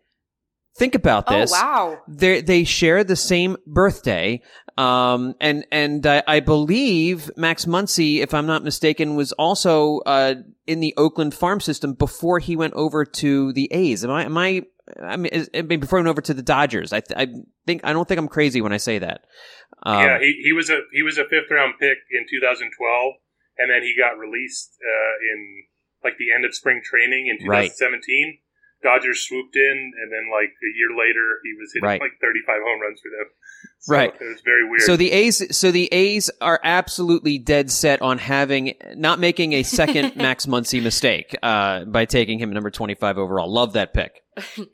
[0.76, 1.52] Think about this.
[1.54, 1.98] Oh, wow.
[2.08, 4.42] They they share the same birthday.
[4.80, 10.36] Um, and, and I, I believe Max Muncy, if I'm not mistaken, was also, uh,
[10.68, 14.04] in the Oakland farm system before he went over to the A's.
[14.06, 14.64] Am I, am I,
[15.02, 16.94] I mean, is- I mean, before he went over to the Dodgers.
[16.94, 17.28] I, th- I
[17.66, 19.26] think, I don't think I'm crazy when I say that.
[19.84, 23.14] Um, yeah, he, he was a he was a fifth round pick in 2012,
[23.60, 25.64] and then he got released uh, in
[26.04, 27.72] like the end of spring training in Right.
[28.82, 28.84] 2017.
[28.84, 32.02] Dodgers swooped in, and then like a year later, he was hitting Right.
[32.02, 33.28] like 35 home runs for them.
[33.80, 34.14] So Right.
[34.14, 34.82] It was very weird.
[34.82, 39.64] So the A's, so the A's are absolutely dead set on having, not making a
[39.64, 43.52] second Max Muncy mistake, uh, by taking him number 25 overall.
[43.52, 44.22] Love that pick.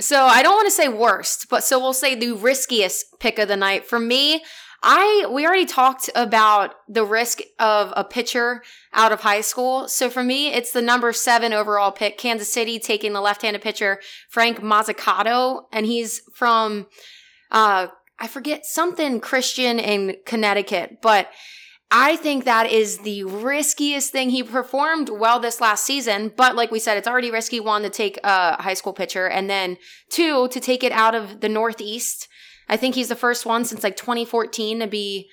[0.00, 3.46] So I don't want to say worst, but so we'll say the riskiest pick of
[3.46, 3.86] the night.
[3.86, 4.42] For me,
[4.86, 9.88] I we already talked about the risk of a pitcher out of high school.
[9.88, 13.98] So for me, it's the number seven overall pick, Kansas City, taking the left-handed pitcher
[14.28, 16.86] Frank Mozzicato, and he's from
[17.50, 21.30] uh I forget something Christian in Connecticut, but
[21.90, 24.30] I think that is the riskiest thing.
[24.30, 27.90] He performed well this last season, but like we said, it's already risky one to
[27.90, 29.78] take a high school pitcher and then
[30.10, 32.28] two to take it out of the Northeast.
[32.68, 35.28] I think he's the first one since like 2014 to be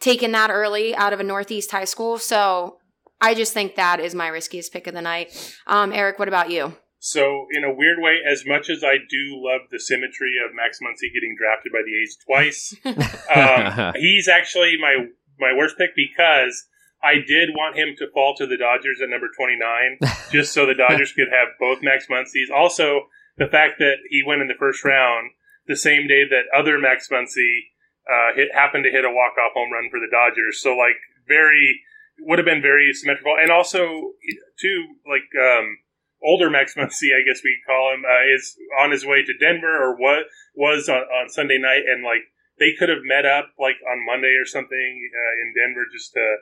[0.00, 2.18] taken that early out of a Northeast high school.
[2.18, 2.78] So
[3.20, 5.56] I just think that is my riskiest pick of the night.
[5.66, 6.76] Um, Eric, what about you?
[6.98, 10.80] So, in a weird way, as much as I do love the symmetry of Max
[10.82, 12.74] Muncy getting drafted by the A's twice,
[13.30, 15.06] um, he's actually my
[15.38, 16.66] my worst pick because
[17.04, 19.98] I did want him to fall to the Dodgers at number 29,
[20.32, 22.50] just so the Dodgers could have both Max Muncy's.
[22.50, 23.06] Also,
[23.38, 25.30] the fact that he went in the first round
[25.66, 27.72] the same day that other Max Muncy
[28.06, 30.60] uh, hit, happened to hit a walk off home run for the Dodgers.
[30.60, 31.80] So, like, very
[32.20, 34.12] would have been very symmetrical, and also
[34.58, 35.78] too like um,
[36.22, 39.68] older Max Muncy, I guess we call him, uh, is on his way to Denver
[39.68, 40.24] or what
[40.54, 42.24] was on, on Sunday night, and like
[42.58, 46.36] they could have met up like on Monday or something uh, in Denver just to.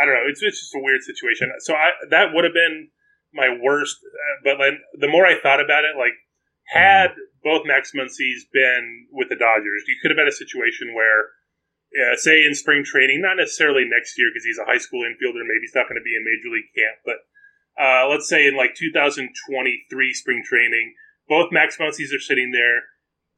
[0.00, 0.24] I don't know.
[0.24, 1.52] It's, it's just a weird situation.
[1.60, 2.88] So I that would have been
[3.34, 3.98] my worst.
[4.00, 6.16] Uh, but then the more I thought about it, like
[6.72, 11.36] had both Max Muncy's been with the Dodgers, you could have had a situation where,
[11.92, 15.44] uh, say in spring training, not necessarily next year because he's a high school infielder,
[15.44, 17.20] maybe he's not going to be in major league camp, but
[17.76, 20.94] uh, let's say in like 2023 spring training,
[21.28, 22.84] both Max Muncy's are sitting there.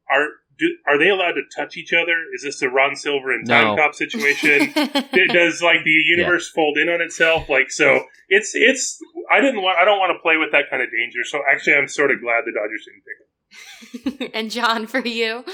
[0.09, 2.15] Are do, are they allowed to touch each other?
[2.35, 3.77] Is this a Ron Silver and Time No.
[3.77, 4.73] Cop situation?
[5.33, 8.99] Does like the universe fold in on itself like so it's it's
[9.31, 11.75] i didn't want i don't want to play with that kind of danger so actually
[11.75, 13.27] i'm sort of glad the dodgers didn't pick him
[14.35, 15.45] and John, for you?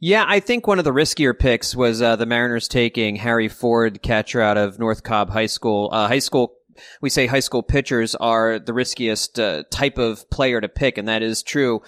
[0.00, 4.02] Yeah, I think one of the riskier picks was uh, the Mariners taking Harry Ford,
[4.02, 5.88] catcher out of North Cobb High School.
[5.92, 6.54] Uh, high school,
[7.00, 11.08] we say high school pitchers are the riskiest uh, type of player to pick, and
[11.08, 11.80] that is true.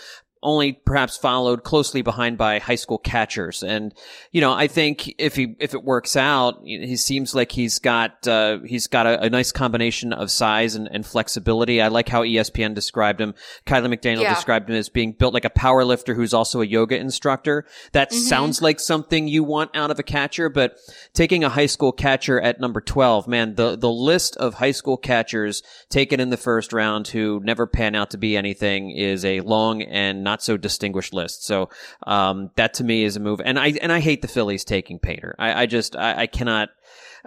[0.47, 3.63] Only perhaps followed closely behind by high school catchers.
[3.65, 3.93] And
[4.31, 8.27] you know, I think if he if it works out, he seems like he's got
[8.29, 11.83] uh, he's got a, a, nice combination of size and, and, flexibility.
[11.83, 13.35] I like how ESPN described him.
[13.67, 14.35] Kiley McDaniel yeah.
[14.35, 17.67] described him as being built like a power lifter who's also a yoga instructor.
[17.93, 18.21] That mm-hmm.
[18.21, 20.79] sounds like something you want out of a catcher, but
[21.13, 24.97] taking a high school catcher at number twelve, man, the the list of high school
[24.97, 29.41] catchers taken in the first round who never pan out to be anything is a
[29.41, 31.45] long and not so distinguished list.
[31.45, 31.71] So
[32.07, 34.99] um, that to me is a move, and I and I hate the Phillies taking
[34.99, 35.35] Painter.
[35.39, 36.71] I, I just I, I cannot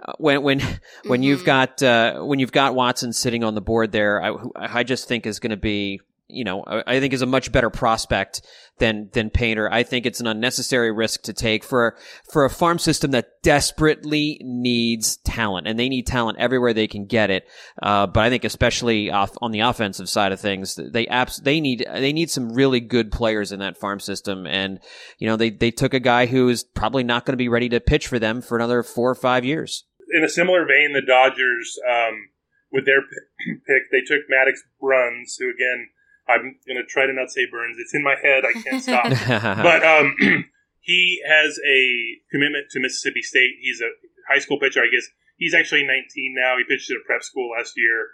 [0.02, 1.22] uh, when when when mm-hmm.
[1.22, 5.08] you've got uh, when you've got Watson sitting on the board there, I, I just
[5.08, 6.00] think is going to be
[6.32, 8.42] you know, I think is a much better prospect
[8.78, 9.70] than than Painter.
[9.70, 11.96] I think it's an unnecessary risk to take for
[12.32, 17.06] for a farm system that desperately needs talent, and they need talent everywhere they can
[17.06, 17.46] get it.
[17.80, 21.60] Uh, but I think especially off on the offensive side of things, they abs- they
[21.60, 24.80] need they need some really good players in that farm system, and
[25.18, 27.68] you know they they took a guy who is probably not going to be ready
[27.68, 29.84] to pitch for them for another four or five years.
[30.12, 31.78] In a similar vein, the Dodgers.
[31.88, 32.30] Um,
[32.72, 33.02] with their
[33.66, 35.88] pick, they took Maddox Bruns, who again
[36.30, 37.76] I'm gonna try to not say Burns.
[37.78, 38.44] It's in my head.
[38.44, 39.04] I can't stop.
[39.62, 40.14] but um,
[40.80, 43.56] he has a commitment to Mississippi State.
[43.60, 43.90] He's a
[44.28, 44.80] high school pitcher.
[44.80, 46.56] I guess he's actually 19 now.
[46.58, 48.08] He pitched at a prep school last year.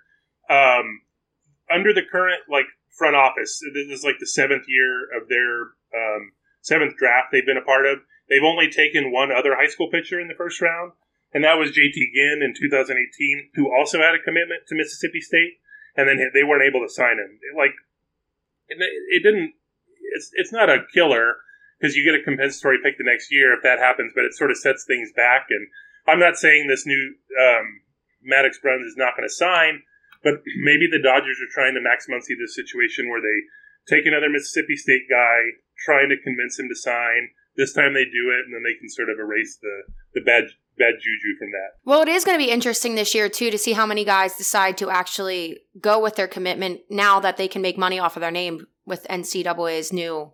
[0.49, 1.03] Um,
[1.71, 6.33] under the current like front office, this is like the seventh year of their um,
[6.63, 7.99] seventh draft they've been a part of.
[8.29, 10.93] They've only taken one other high school pitcher in the first round,
[11.33, 15.63] and that was JT Ginn in 2018, who also had a commitment to Mississippi State,
[15.97, 17.39] and then they weren't able to sign him.
[17.57, 17.75] Like
[18.69, 19.55] it, didn't.
[20.17, 21.37] It's it's not a killer
[21.79, 24.51] because you get a compensatory pick the next year if that happens, but it sort
[24.51, 25.47] of sets things back.
[25.51, 25.69] And
[26.07, 27.67] I'm not saying this new um,
[28.23, 29.83] Maddox Bruns is not going to sign,
[30.23, 33.39] but maybe the Dodgers are trying to Max Muncy this situation where they
[33.87, 37.31] take another Mississippi State guy, trying to convince him to sign.
[37.57, 40.53] This time they do it, and then they can sort of erase the the bad
[40.79, 41.71] bad juju from that.
[41.85, 44.37] Well, it is going to be interesting this year too to see how many guys
[44.37, 48.21] decide to actually go with their commitment now that they can make money off of
[48.21, 50.33] their name with NCAA's new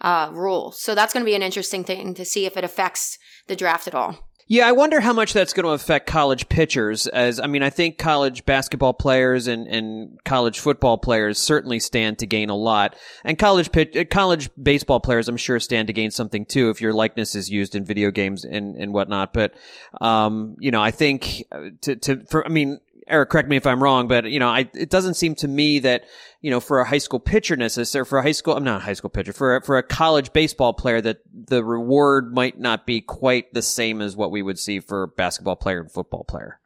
[0.00, 0.72] uh, rule.
[0.72, 3.86] So that's going to be an interesting thing to see if it affects the draft
[3.86, 4.30] at all.
[4.48, 7.06] Yeah, I wonder how much that's going to affect college pitchers.
[7.06, 12.18] As I mean, I think college basketball players and, and college football players certainly stand
[12.18, 15.92] to gain a lot, and college pitch, uh, college baseball players, I'm sure, stand to
[15.92, 19.32] gain something too if your likeness is used in video games and, and whatnot.
[19.32, 19.54] But
[20.00, 23.66] um, you know, I think uh, to to for I mean, Eric, correct me if
[23.66, 26.04] I'm wrong, but you know, I, it doesn't seem to me that
[26.40, 28.84] you know for a high school pitcher necessarily for a high school I'm not a
[28.84, 32.86] high school pitcher for a, for a college baseball player that the reward might not
[32.86, 36.24] be quite the same as what we would see for a basketball player and football
[36.24, 36.60] player.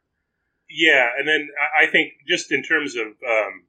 [0.69, 1.47] Yeah, and then
[1.79, 3.63] I think just in terms of um,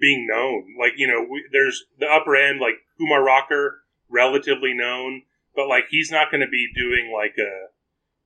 [0.00, 5.22] being known, like you know, we, there's the upper end like Kumar Rocker, relatively known,
[5.54, 7.72] but like he's not going to be doing like a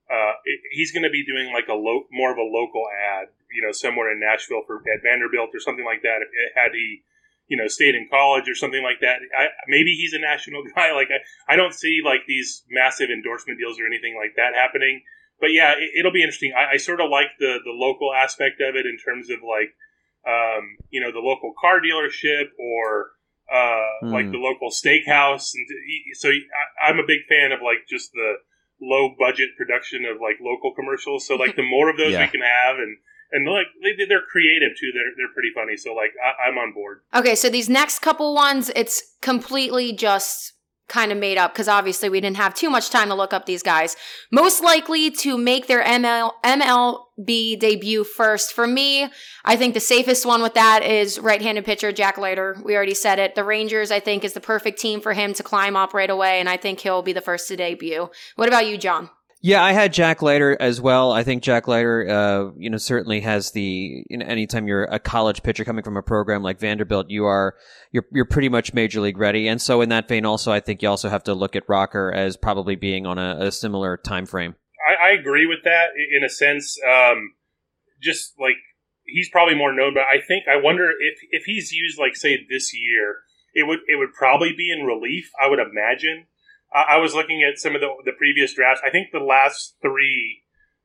[0.07, 0.33] uh,
[0.71, 3.73] he's going to be doing like a lo- more of a local ad, you know,
[3.73, 6.21] somewhere in Nashville for at Vanderbilt or something like that.
[6.21, 7.01] If, had he,
[7.49, 10.93] you know, stayed in college or something like that, I, maybe he's a national guy.
[10.93, 15.01] Like I, I don't see like these massive endorsement deals or anything like that happening.
[15.41, 16.53] But yeah, it, will be interesting.
[16.53, 19.73] I, I sort of like the the local aspect of it in terms of like,
[20.29, 23.17] um, you know, the local car dealership or.
[23.47, 24.11] Uh, mm.
[24.11, 25.63] like the local steakhouse, and
[26.19, 28.43] so I, I'm a big fan of like just the
[28.81, 31.27] low budget production of like local commercials.
[31.27, 32.27] So like the more of those yeah.
[32.27, 32.99] we can have and
[33.33, 34.91] and like they, they're creative too.
[34.95, 35.77] They're they're pretty funny.
[35.77, 37.01] So like I, I'm on board.
[37.15, 40.53] Okay, so these next couple ones, it's completely just
[40.89, 43.47] kind of made up because obviously we didn't have too much time to look up
[43.47, 43.97] these guys.
[44.31, 48.53] Most likely to make their ML, MLB debut first.
[48.53, 49.09] For me,
[49.45, 52.57] I think the safest one with that is right-handed pitcher Jack Leiter.
[52.65, 53.35] We already said it.
[53.35, 56.39] The Rangers, I think, is the perfect team for him to climb up right away,
[56.39, 58.09] and I think he'll be the first to debut.
[58.37, 59.11] What about you, John?
[59.47, 61.13] Yeah, I had Jack Leiter as well.
[61.13, 64.03] I think Jack Leiter, uh, you know, certainly has the.
[64.11, 67.55] You know, anytime you're a college pitcher coming from a program like Vanderbilt, you are
[67.93, 69.47] you're you're pretty much major league ready.
[69.47, 72.13] And so, in that vein, also, I think you also have to look at Rocker
[72.13, 74.57] as probably being on a, a similar time frame.
[74.85, 76.77] I, I, agree with that in a sense.
[76.85, 77.35] Um,
[78.03, 78.57] just like
[79.05, 82.37] he's probably more known, but I think I wonder if if he's used like say
[82.51, 83.19] this year,
[83.55, 85.31] it would it would probably be in relief.
[85.41, 86.27] I would imagine
[86.77, 88.83] I, was looking at some of the, the previous drafts.
[88.85, 90.43] I think the last three,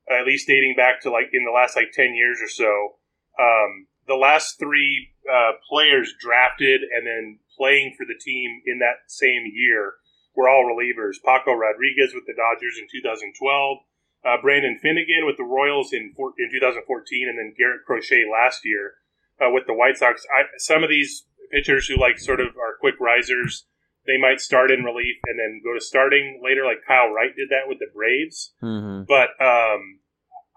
[0.09, 2.95] uh, at least dating back to like in the last like 10 years or so,
[3.39, 9.07] um, the last three uh, players drafted and then playing for the team in that
[9.07, 9.95] same year
[10.35, 11.19] were all relievers.
[11.23, 13.77] Paco Rodriguez with the Dodgers in 2012,
[14.23, 18.61] uh, Brandon Finnegan with the Royals in for, in 2014, and then Garrett Crochet last
[18.63, 18.95] year
[19.43, 20.25] uh, with the White Sox.
[20.31, 23.65] I, some of these pitchers who like sort of are quick risers
[24.05, 27.49] they might start in relief and then go to starting later, like Kyle Wright did
[27.49, 28.53] that with the Braves.
[28.63, 29.03] Mm-hmm.
[29.07, 29.99] But um,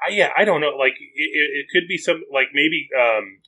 [0.01, 0.77] I, yeah, I don't know.
[0.79, 1.31] Like it,
[1.65, 3.41] it could be some like maybe um,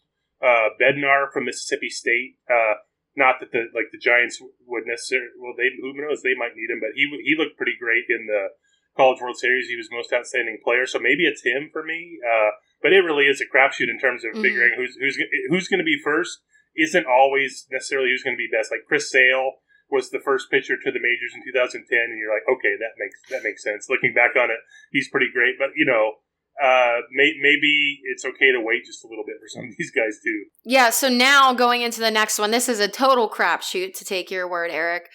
[0.42, 2.36] uh, Bednar from Mississippi State.
[2.48, 2.80] Uh,
[3.16, 5.28] not that the like the Giants would necessarily.
[5.40, 8.26] Well, they who knows they might need him, but he he looked pretty great in
[8.26, 8.48] the
[8.96, 9.68] College World Series.
[9.68, 12.18] He was most outstanding player, so maybe it's him for me.
[12.20, 12.50] Uh,
[12.82, 14.42] but it really is a crapshoot in terms of Mhm.
[14.42, 15.16] figuring who's who's
[15.48, 16.40] who's going to be first.
[16.76, 18.70] Isn't always necessarily who's going to be best.
[18.70, 19.52] Like Chris Sale
[19.90, 23.18] was the first pitcher to the majors in 2010, and you're like, okay, that makes
[23.30, 23.88] that makes sense.
[23.88, 24.58] Looking back on it,
[24.90, 25.54] he's pretty great.
[25.58, 26.14] But you know,
[26.62, 29.90] uh, may, maybe it's okay to wait just a little bit for some of these
[29.90, 30.44] guys too.
[30.64, 34.30] Yeah, so now going into the next one, this is a total crapshoot to take
[34.30, 35.08] your word, Eric.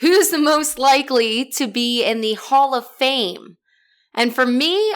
[0.00, 3.56] Who's the most likely to be in the Hall of Fame?
[4.14, 4.94] And for me,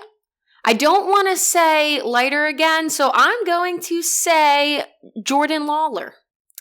[0.65, 4.85] I don't want to say Leiter again, so I'm going to say
[5.23, 6.13] Jordan Lawlar.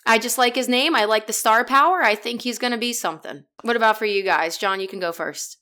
[0.06, 0.96] I just like his name.
[0.96, 2.02] I like the star power.
[2.02, 3.44] I think he's going to be something.
[3.62, 4.58] What about for you guys?
[4.58, 5.58] John, you can go first.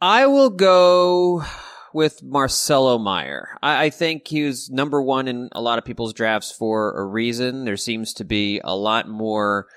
[0.00, 1.44] I will go
[1.92, 3.56] with Marcelo Meyer.
[3.62, 7.06] I, I think he was number one in a lot of people's drafts for a
[7.06, 7.64] reason.
[7.64, 9.68] There seems to be a lot more.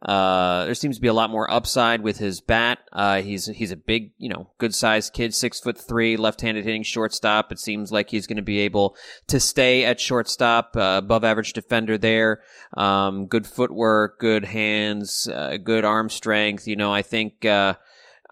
[0.00, 2.78] Uh, there seems to be a lot more upside with his bat.
[2.92, 6.64] Uh, he's he's a big, you know, good sized kid, six foot three, left handed
[6.64, 7.52] hitting shortstop.
[7.52, 11.52] It seems like he's going to be able to stay at shortstop, uh, above average
[11.52, 12.40] defender there.
[12.74, 16.66] Um, good footwork, good hands, uh, good arm strength.
[16.66, 17.44] You know, I think.
[17.44, 17.74] Uh,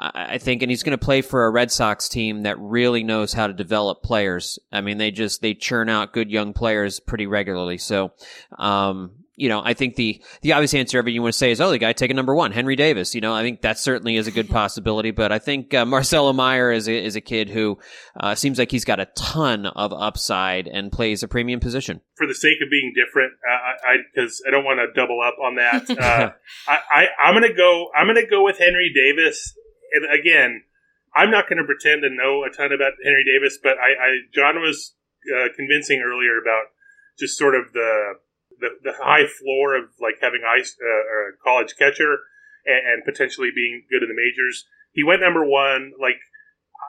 [0.03, 3.35] I think, and he's going to play for a Red Sox team that really knows
[3.35, 4.59] how to develop players.
[4.73, 7.77] I mean, they just they churn out good young players pretty regularly.
[7.77, 8.13] So,
[8.59, 9.11] um,
[9.41, 11.71] you know, I think the the obvious answer everyone you want to say is, oh,
[11.71, 13.15] the guy taking number one, Henry Davis.
[13.15, 15.13] You know, I think that certainly is a good possibility.
[15.13, 17.79] But I think uh, Marcelo Meyer is a, is a kid who
[18.19, 22.03] uh, seems like he's got a ton of upside and plays a premium position.
[22.17, 25.37] For the sake of being different, uh, I because I, don't want to double up
[25.43, 25.89] on that.
[26.01, 26.31] Uh,
[26.67, 27.89] I, I I'm gonna go.
[27.97, 29.55] I'm gonna go with Henry Davis.
[29.93, 30.63] And again,
[31.15, 34.09] I'm not going to pretend to know a ton about Henry Davis, but I, I
[34.33, 34.95] John was
[35.27, 36.71] uh, convincing earlier about
[37.19, 38.15] just sort of the
[38.61, 42.19] the, the high floor of like having ice uh, or a college catcher
[42.67, 44.65] and, and potentially being good in the majors.
[44.93, 45.93] He went number one.
[46.01, 46.21] Like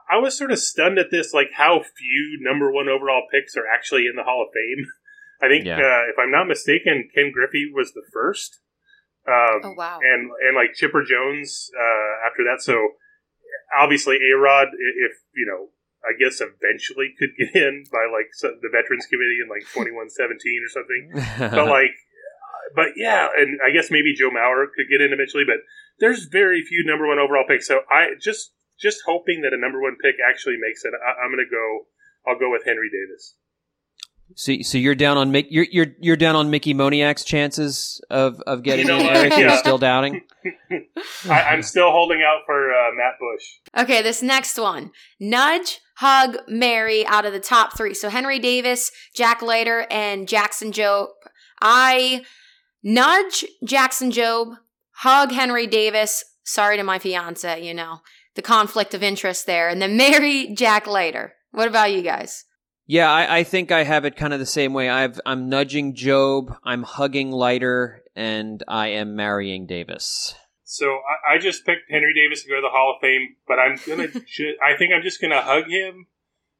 [0.09, 3.67] I was sort of stunned at this, like how few number one overall picks are
[3.67, 4.85] actually in the Hall of Fame.
[5.41, 5.77] I think Yeah.
[5.77, 8.59] uh, if I'm not mistaken, Ken Griffey was the first.
[9.27, 9.99] Um, Oh, wow.
[10.01, 12.61] And and like Chipper Jones uh, after that.
[12.61, 12.75] So
[13.77, 15.69] obviously, A Rod, if you know,
[16.01, 20.71] I guess eventually could get in by like the Veterans Committee in like 2117 or
[20.71, 21.03] something.
[21.55, 21.95] But like,
[22.75, 25.43] but yeah, and I guess maybe Joe Mauer could get in eventually.
[25.45, 25.61] But
[25.99, 27.67] there's very few number one overall picks.
[27.67, 30.93] So I just just hoping that a number one pick actually makes it.
[30.97, 31.91] I, I'm going to go.
[32.25, 33.35] I'll go with Henry Davis.
[34.35, 38.39] So, so you're down on Mick, you're you're you're down on Mickey Moniak's chances of
[38.47, 39.05] of getting You know in.
[39.05, 39.15] what?
[39.17, 40.21] Eric, you're still doubting.
[41.29, 43.83] I, I'm still holding out for uh, Matt Bush.
[43.83, 44.91] Okay, this next one.
[45.19, 47.93] Nudge, hug, marry out of the top three.
[47.93, 51.09] So Henry Davis, Jack Leiter, and Jackson Jobe.
[51.61, 52.23] I
[52.83, 54.57] nudge Jackson Jobe,
[54.97, 56.23] hug Henry Davis.
[56.43, 57.99] Sorry to my fiance, you know,
[58.35, 59.69] the conflict of interest there.
[59.69, 61.33] And then marry Jack Leiter.
[61.51, 62.45] What about you guys?
[62.91, 64.89] Yeah, I, I think I have it kind of the same way.
[64.89, 70.35] I've I'm nudging Jobe, I'm hugging Leiter, and I am marrying Davis.
[70.65, 73.59] So I, I just picked Henry Davis to go to the Hall of Fame, but
[73.59, 74.09] I'm gonna.
[74.27, 76.07] ju- I think I'm just gonna hug him.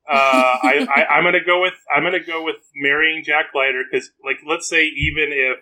[0.10, 4.12] Uh, I, I, I'm gonna go with I'm gonna go with marrying Jack Leiter because,
[4.24, 5.58] like, let's say even if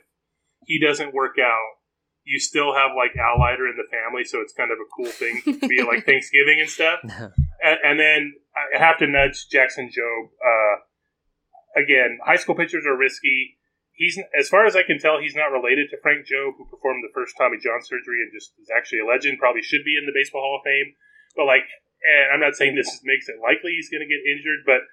[0.67, 1.79] he doesn't work out,
[2.25, 5.11] you still have like Al Leiter in the family, so it's kind of a cool
[5.11, 6.99] thing to be like Thanksgiving and stuff.
[7.61, 8.33] And, and then
[8.75, 10.29] I have to nudge Jackson Jobe.
[10.41, 10.75] Uh,
[11.79, 13.57] again, high school pitchers are risky.
[13.93, 17.03] He's, as far as I can tell, he's not related to Frank Jobe, who performed
[17.03, 19.39] the first Tommy John surgery and just is actually a legend.
[19.39, 20.95] Probably should be in the Baseball Hall of Fame.
[21.35, 21.67] But like,
[21.99, 24.87] and I'm not saying this makes it likely he's going to get injured, but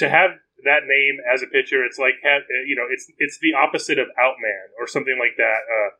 [0.00, 2.16] to have that name as a pitcher, it's like
[2.64, 5.60] you know, it's it's the opposite of Outman or something like that.
[5.68, 5.90] Uh,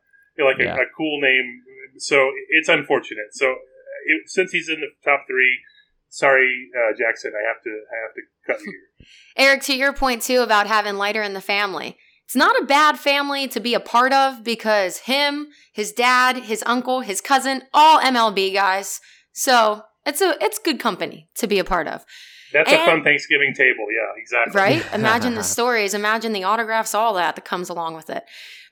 [0.41, 0.75] like Yeah.
[0.77, 1.61] a, a cool name.
[1.97, 3.33] So it's unfortunate.
[3.33, 3.57] So
[4.05, 5.61] it, since he's in the top three,
[6.09, 9.07] sorry, uh, Jackson, I have to I have to cut you here.
[9.37, 11.97] Eric, to your point too about having Leiter in the family.
[12.25, 16.61] It's not a bad family to be a part of because him, his dad, his
[16.65, 18.99] uncle, his cousin, all MLB guys.
[19.31, 22.05] So it's a it's good company to be a part of.
[22.53, 23.85] That's a fun Thanksgiving table.
[23.91, 24.59] Yeah, exactly.
[24.59, 24.85] Right?
[24.93, 28.23] Imagine the stories, imagine the autographs, all that that comes along with it.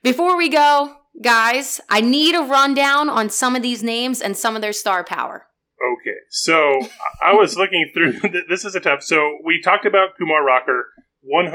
[0.02, 4.56] Before we go, guys, I need a rundown on some of these names and some
[4.56, 5.48] of their star power.
[5.94, 6.80] Okay, so
[7.22, 8.20] I was looking through.
[8.50, 9.04] This is a tough.
[9.04, 10.88] So we talked about Kumar Rocker,
[11.24, 11.52] 100%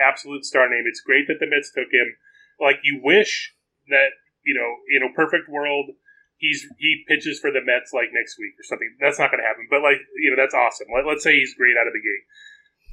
[0.00, 0.84] absolute star name.
[0.86, 2.16] It's great that the Mets took him.
[2.60, 3.54] Like you wish
[3.88, 4.10] that
[4.44, 5.90] you know, in a perfect world,
[6.36, 8.90] he's he pitches for the Mets like next week or something.
[9.00, 9.66] That's not going to happen.
[9.70, 10.88] But like you know, that's awesome.
[10.94, 12.26] Let, let's say he's great out of the gate.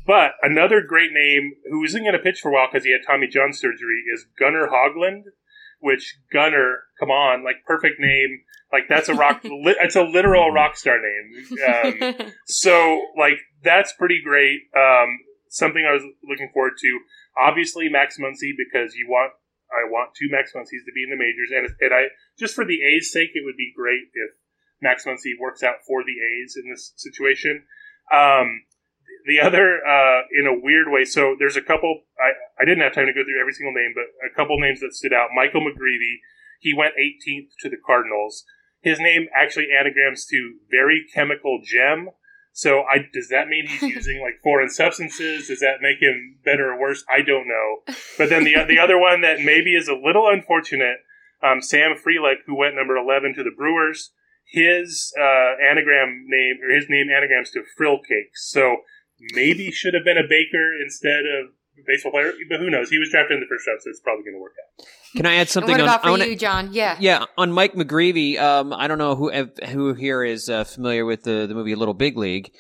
[0.05, 3.05] But another great name who isn't going to pitch for a while because he had
[3.05, 5.33] Tommy John surgery is Gunnar Hoglund.
[5.81, 8.43] Which Gunnar, come on, like perfect name.
[8.71, 9.41] Like that's a rock.
[9.43, 11.59] li- it's a literal rock star name.
[11.67, 14.61] Um, so like that's pretty great.
[14.75, 16.99] Um, something I was looking forward to.
[17.37, 19.33] Obviously Max Muncy because you want
[19.69, 22.65] I want two Max Muncies to be in the majors, and and I just for
[22.65, 24.31] the A's sake, it would be great if
[24.81, 27.65] Max Muncy works out for the A's in this situation.
[28.11, 28.65] Um,
[29.25, 32.01] the other, uh, in a weird way, so there's a couple.
[32.17, 34.79] I I didn't have time to go through every single name, but a couple names
[34.79, 35.29] that stood out.
[35.35, 36.17] Michael McGreevy,
[36.59, 38.45] he went 18th to the Cardinals.
[38.81, 42.09] His name actually anagrams to very chemical gem.
[42.51, 45.47] So I does that mean he's using like foreign substances?
[45.47, 47.03] Does that make him better or worse?
[47.09, 47.93] I don't know.
[48.17, 50.97] But then the the other one that maybe is a little unfortunate,
[51.41, 54.11] um, Sal Frelick, who went number 11 to the Brewers,
[54.45, 58.49] his uh, anagram name or his name anagrams to Frill Cakes.
[58.51, 58.77] So
[59.33, 61.53] maybe should have been a baker instead of
[61.87, 62.89] baseball player, but who knows?
[62.89, 64.85] He was drafted in the first round, so it's probably going to work out.
[65.15, 65.87] Can I add and something what on?
[65.87, 66.69] about for I wanna- you, John?
[66.73, 66.95] Yeah.
[66.99, 68.39] Yeah, on Mike McGreevy.
[68.39, 69.31] Um, I don't know who
[69.67, 72.51] who here is uh, familiar with the the movie Little Big League,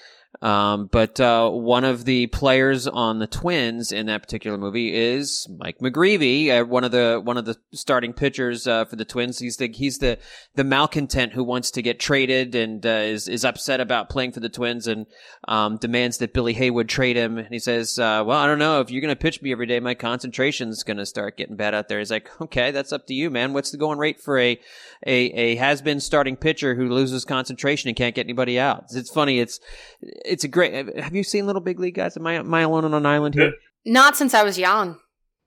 [0.41, 5.47] um, but uh, one of the players on the Twins in that particular movie is
[5.57, 9.39] Mike McGreevy, uh, one of the one of the starting pitchers uh, for the Twins.
[9.39, 10.19] He's the he's the
[10.55, 14.39] the malcontent who wants to get traded and uh, is is upset about playing for
[14.39, 15.07] the Twins and
[15.47, 17.39] um, demands that Billy Haywood trade him.
[17.39, 19.65] And he says, uh, "Well, I don't know if you're going to pitch me every
[19.65, 23.07] day, my concentration's going to start getting bad out there." He's like, "Okay, that's up
[23.07, 23.51] to you, man.
[23.51, 24.59] What's the going rate for a
[25.05, 29.11] a, a has been starting pitcher who loses concentration and can't get anybody out?" It's
[29.11, 29.39] funny.
[29.39, 29.59] It's
[30.25, 30.73] it's a great.
[30.97, 32.15] Have you seen Little Big League, guys?
[32.17, 33.53] Am I, am I alone on an island here?
[33.85, 34.99] Not since I was young.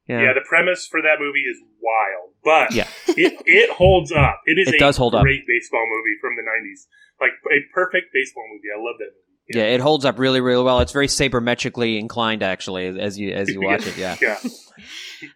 [0.09, 0.33] Yeah.
[0.35, 2.89] the premise for that movie is wild, but Yeah.
[3.09, 4.41] it, it holds up.
[4.47, 5.23] It is It a does hold up.
[5.23, 6.87] great baseball movie from the 90s.
[7.21, 8.69] Like a perfect baseball movie.
[8.77, 9.19] I love that movie.
[9.55, 10.81] Yeah, it holds up really, really well.
[10.81, 13.97] It's very sabermetrically inclined, actually, as you as you watch it.
[13.97, 14.17] Yeah.
[14.21, 14.39] Yeah.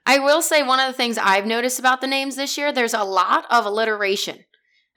[0.04, 2.94] I will say one of the things I've noticed about the names this year, there's
[2.94, 4.44] a lot of alliteration.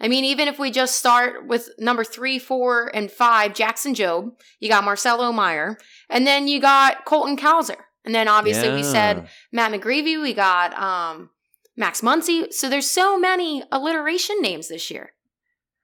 [0.01, 4.31] I mean, even if we just start with number three, four, and five, Jackson Jobe,
[4.59, 5.77] you got Marcelo Meyer,
[6.09, 7.75] and then you got Colton Cowser.
[8.05, 11.29] And then obviously we said Matt McGreevy, we got um,
[11.75, 12.51] Max Muncy.
[12.53, 15.11] So there's so many alliteration names this year.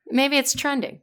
[0.08, 1.02] Maybe it's trending.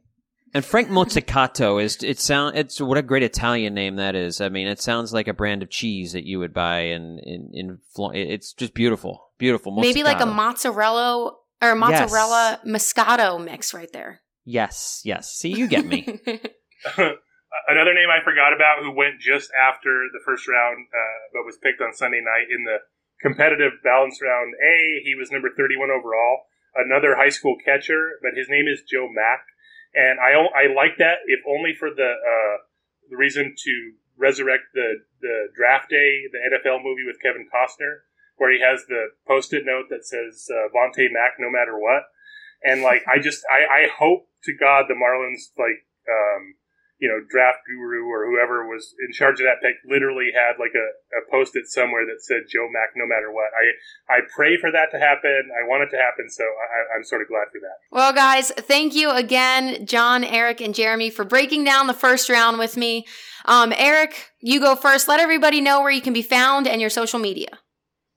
[0.55, 4.39] And Frank Mozzicato is it sound it's what a great Italian name that is.
[4.39, 7.49] I mean, it sounds like a brand of cheese that you would buy in in,
[7.53, 9.71] in Flo- it's just beautiful, beautiful.
[9.71, 11.33] Maybe like a mozzarella
[11.63, 14.21] or mozzarella moscato mix right there.
[14.45, 15.33] yes, yes.
[15.33, 16.03] See, you get me.
[17.67, 21.57] Another name I forgot about who went just after the first round, uh, but was
[21.61, 22.83] picked on Sunday night in the
[23.21, 24.99] competitive balance round A.
[25.05, 26.49] He was number 31 overall.
[26.75, 29.45] Another high school catcher, but his name is Joe Mack.
[29.95, 32.55] And I I like that, if only for the, uh,
[33.09, 33.73] the reason to
[34.17, 39.09] resurrect the, the draft day, the NFL movie with Kevin Costner, where he has the
[39.27, 42.03] post-it note that says, uh, Vontae Mack no matter what.
[42.63, 46.55] And like, I just, I, I hope to God the Marlins, like, um,
[46.99, 50.71] you know, draft guru or whoever was in charge of that pick literally had like
[50.71, 50.87] a,
[51.19, 53.51] a post it somewhere that said Joe Mack no matter what.
[53.51, 55.49] I, I pray for that to happen.
[55.51, 56.29] I want it to happen.
[56.29, 57.75] So I, I'm sort of glad for that.
[57.91, 62.57] Well, guys, thank you again, John, Eric, and Jeremy, for breaking down the first round
[62.57, 63.05] with me.
[63.45, 65.09] Um, Eric, you go first.
[65.09, 67.59] Let everybody know where you can be found and your social media.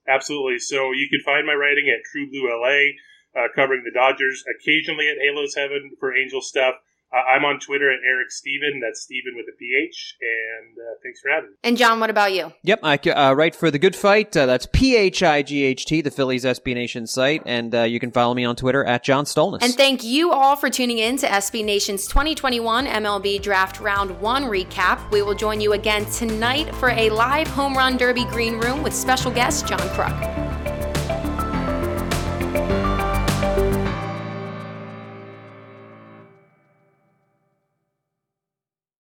[0.07, 0.59] Absolutely.
[0.59, 2.95] So you can find my writing at True Blue LA,
[3.35, 6.75] uh, covering the Dodgers, occasionally at Halos Heaven for Angel stuff.
[7.13, 8.81] Uh, I'm on Twitter at Eric Stephen.
[8.83, 10.15] That's Stephen with a PH.
[10.21, 11.55] And uh, thanks for having me.
[11.63, 12.51] And John, what about you?
[12.63, 14.35] Yep, I c- uh, write for the Good Phight.
[14.35, 17.83] Uh, that's P H I G H T, the Phillies SB Nation site, and uh,
[17.83, 19.59] you can follow me on Twitter at John Stolnis.
[19.61, 24.43] And thank you all for tuning in to SB Nation's 2021 MLB Draft Round 1
[24.43, 25.09] recap.
[25.11, 28.93] We will join you again tonight for a live home run derby green room with
[28.93, 30.46] special guest John Kruk.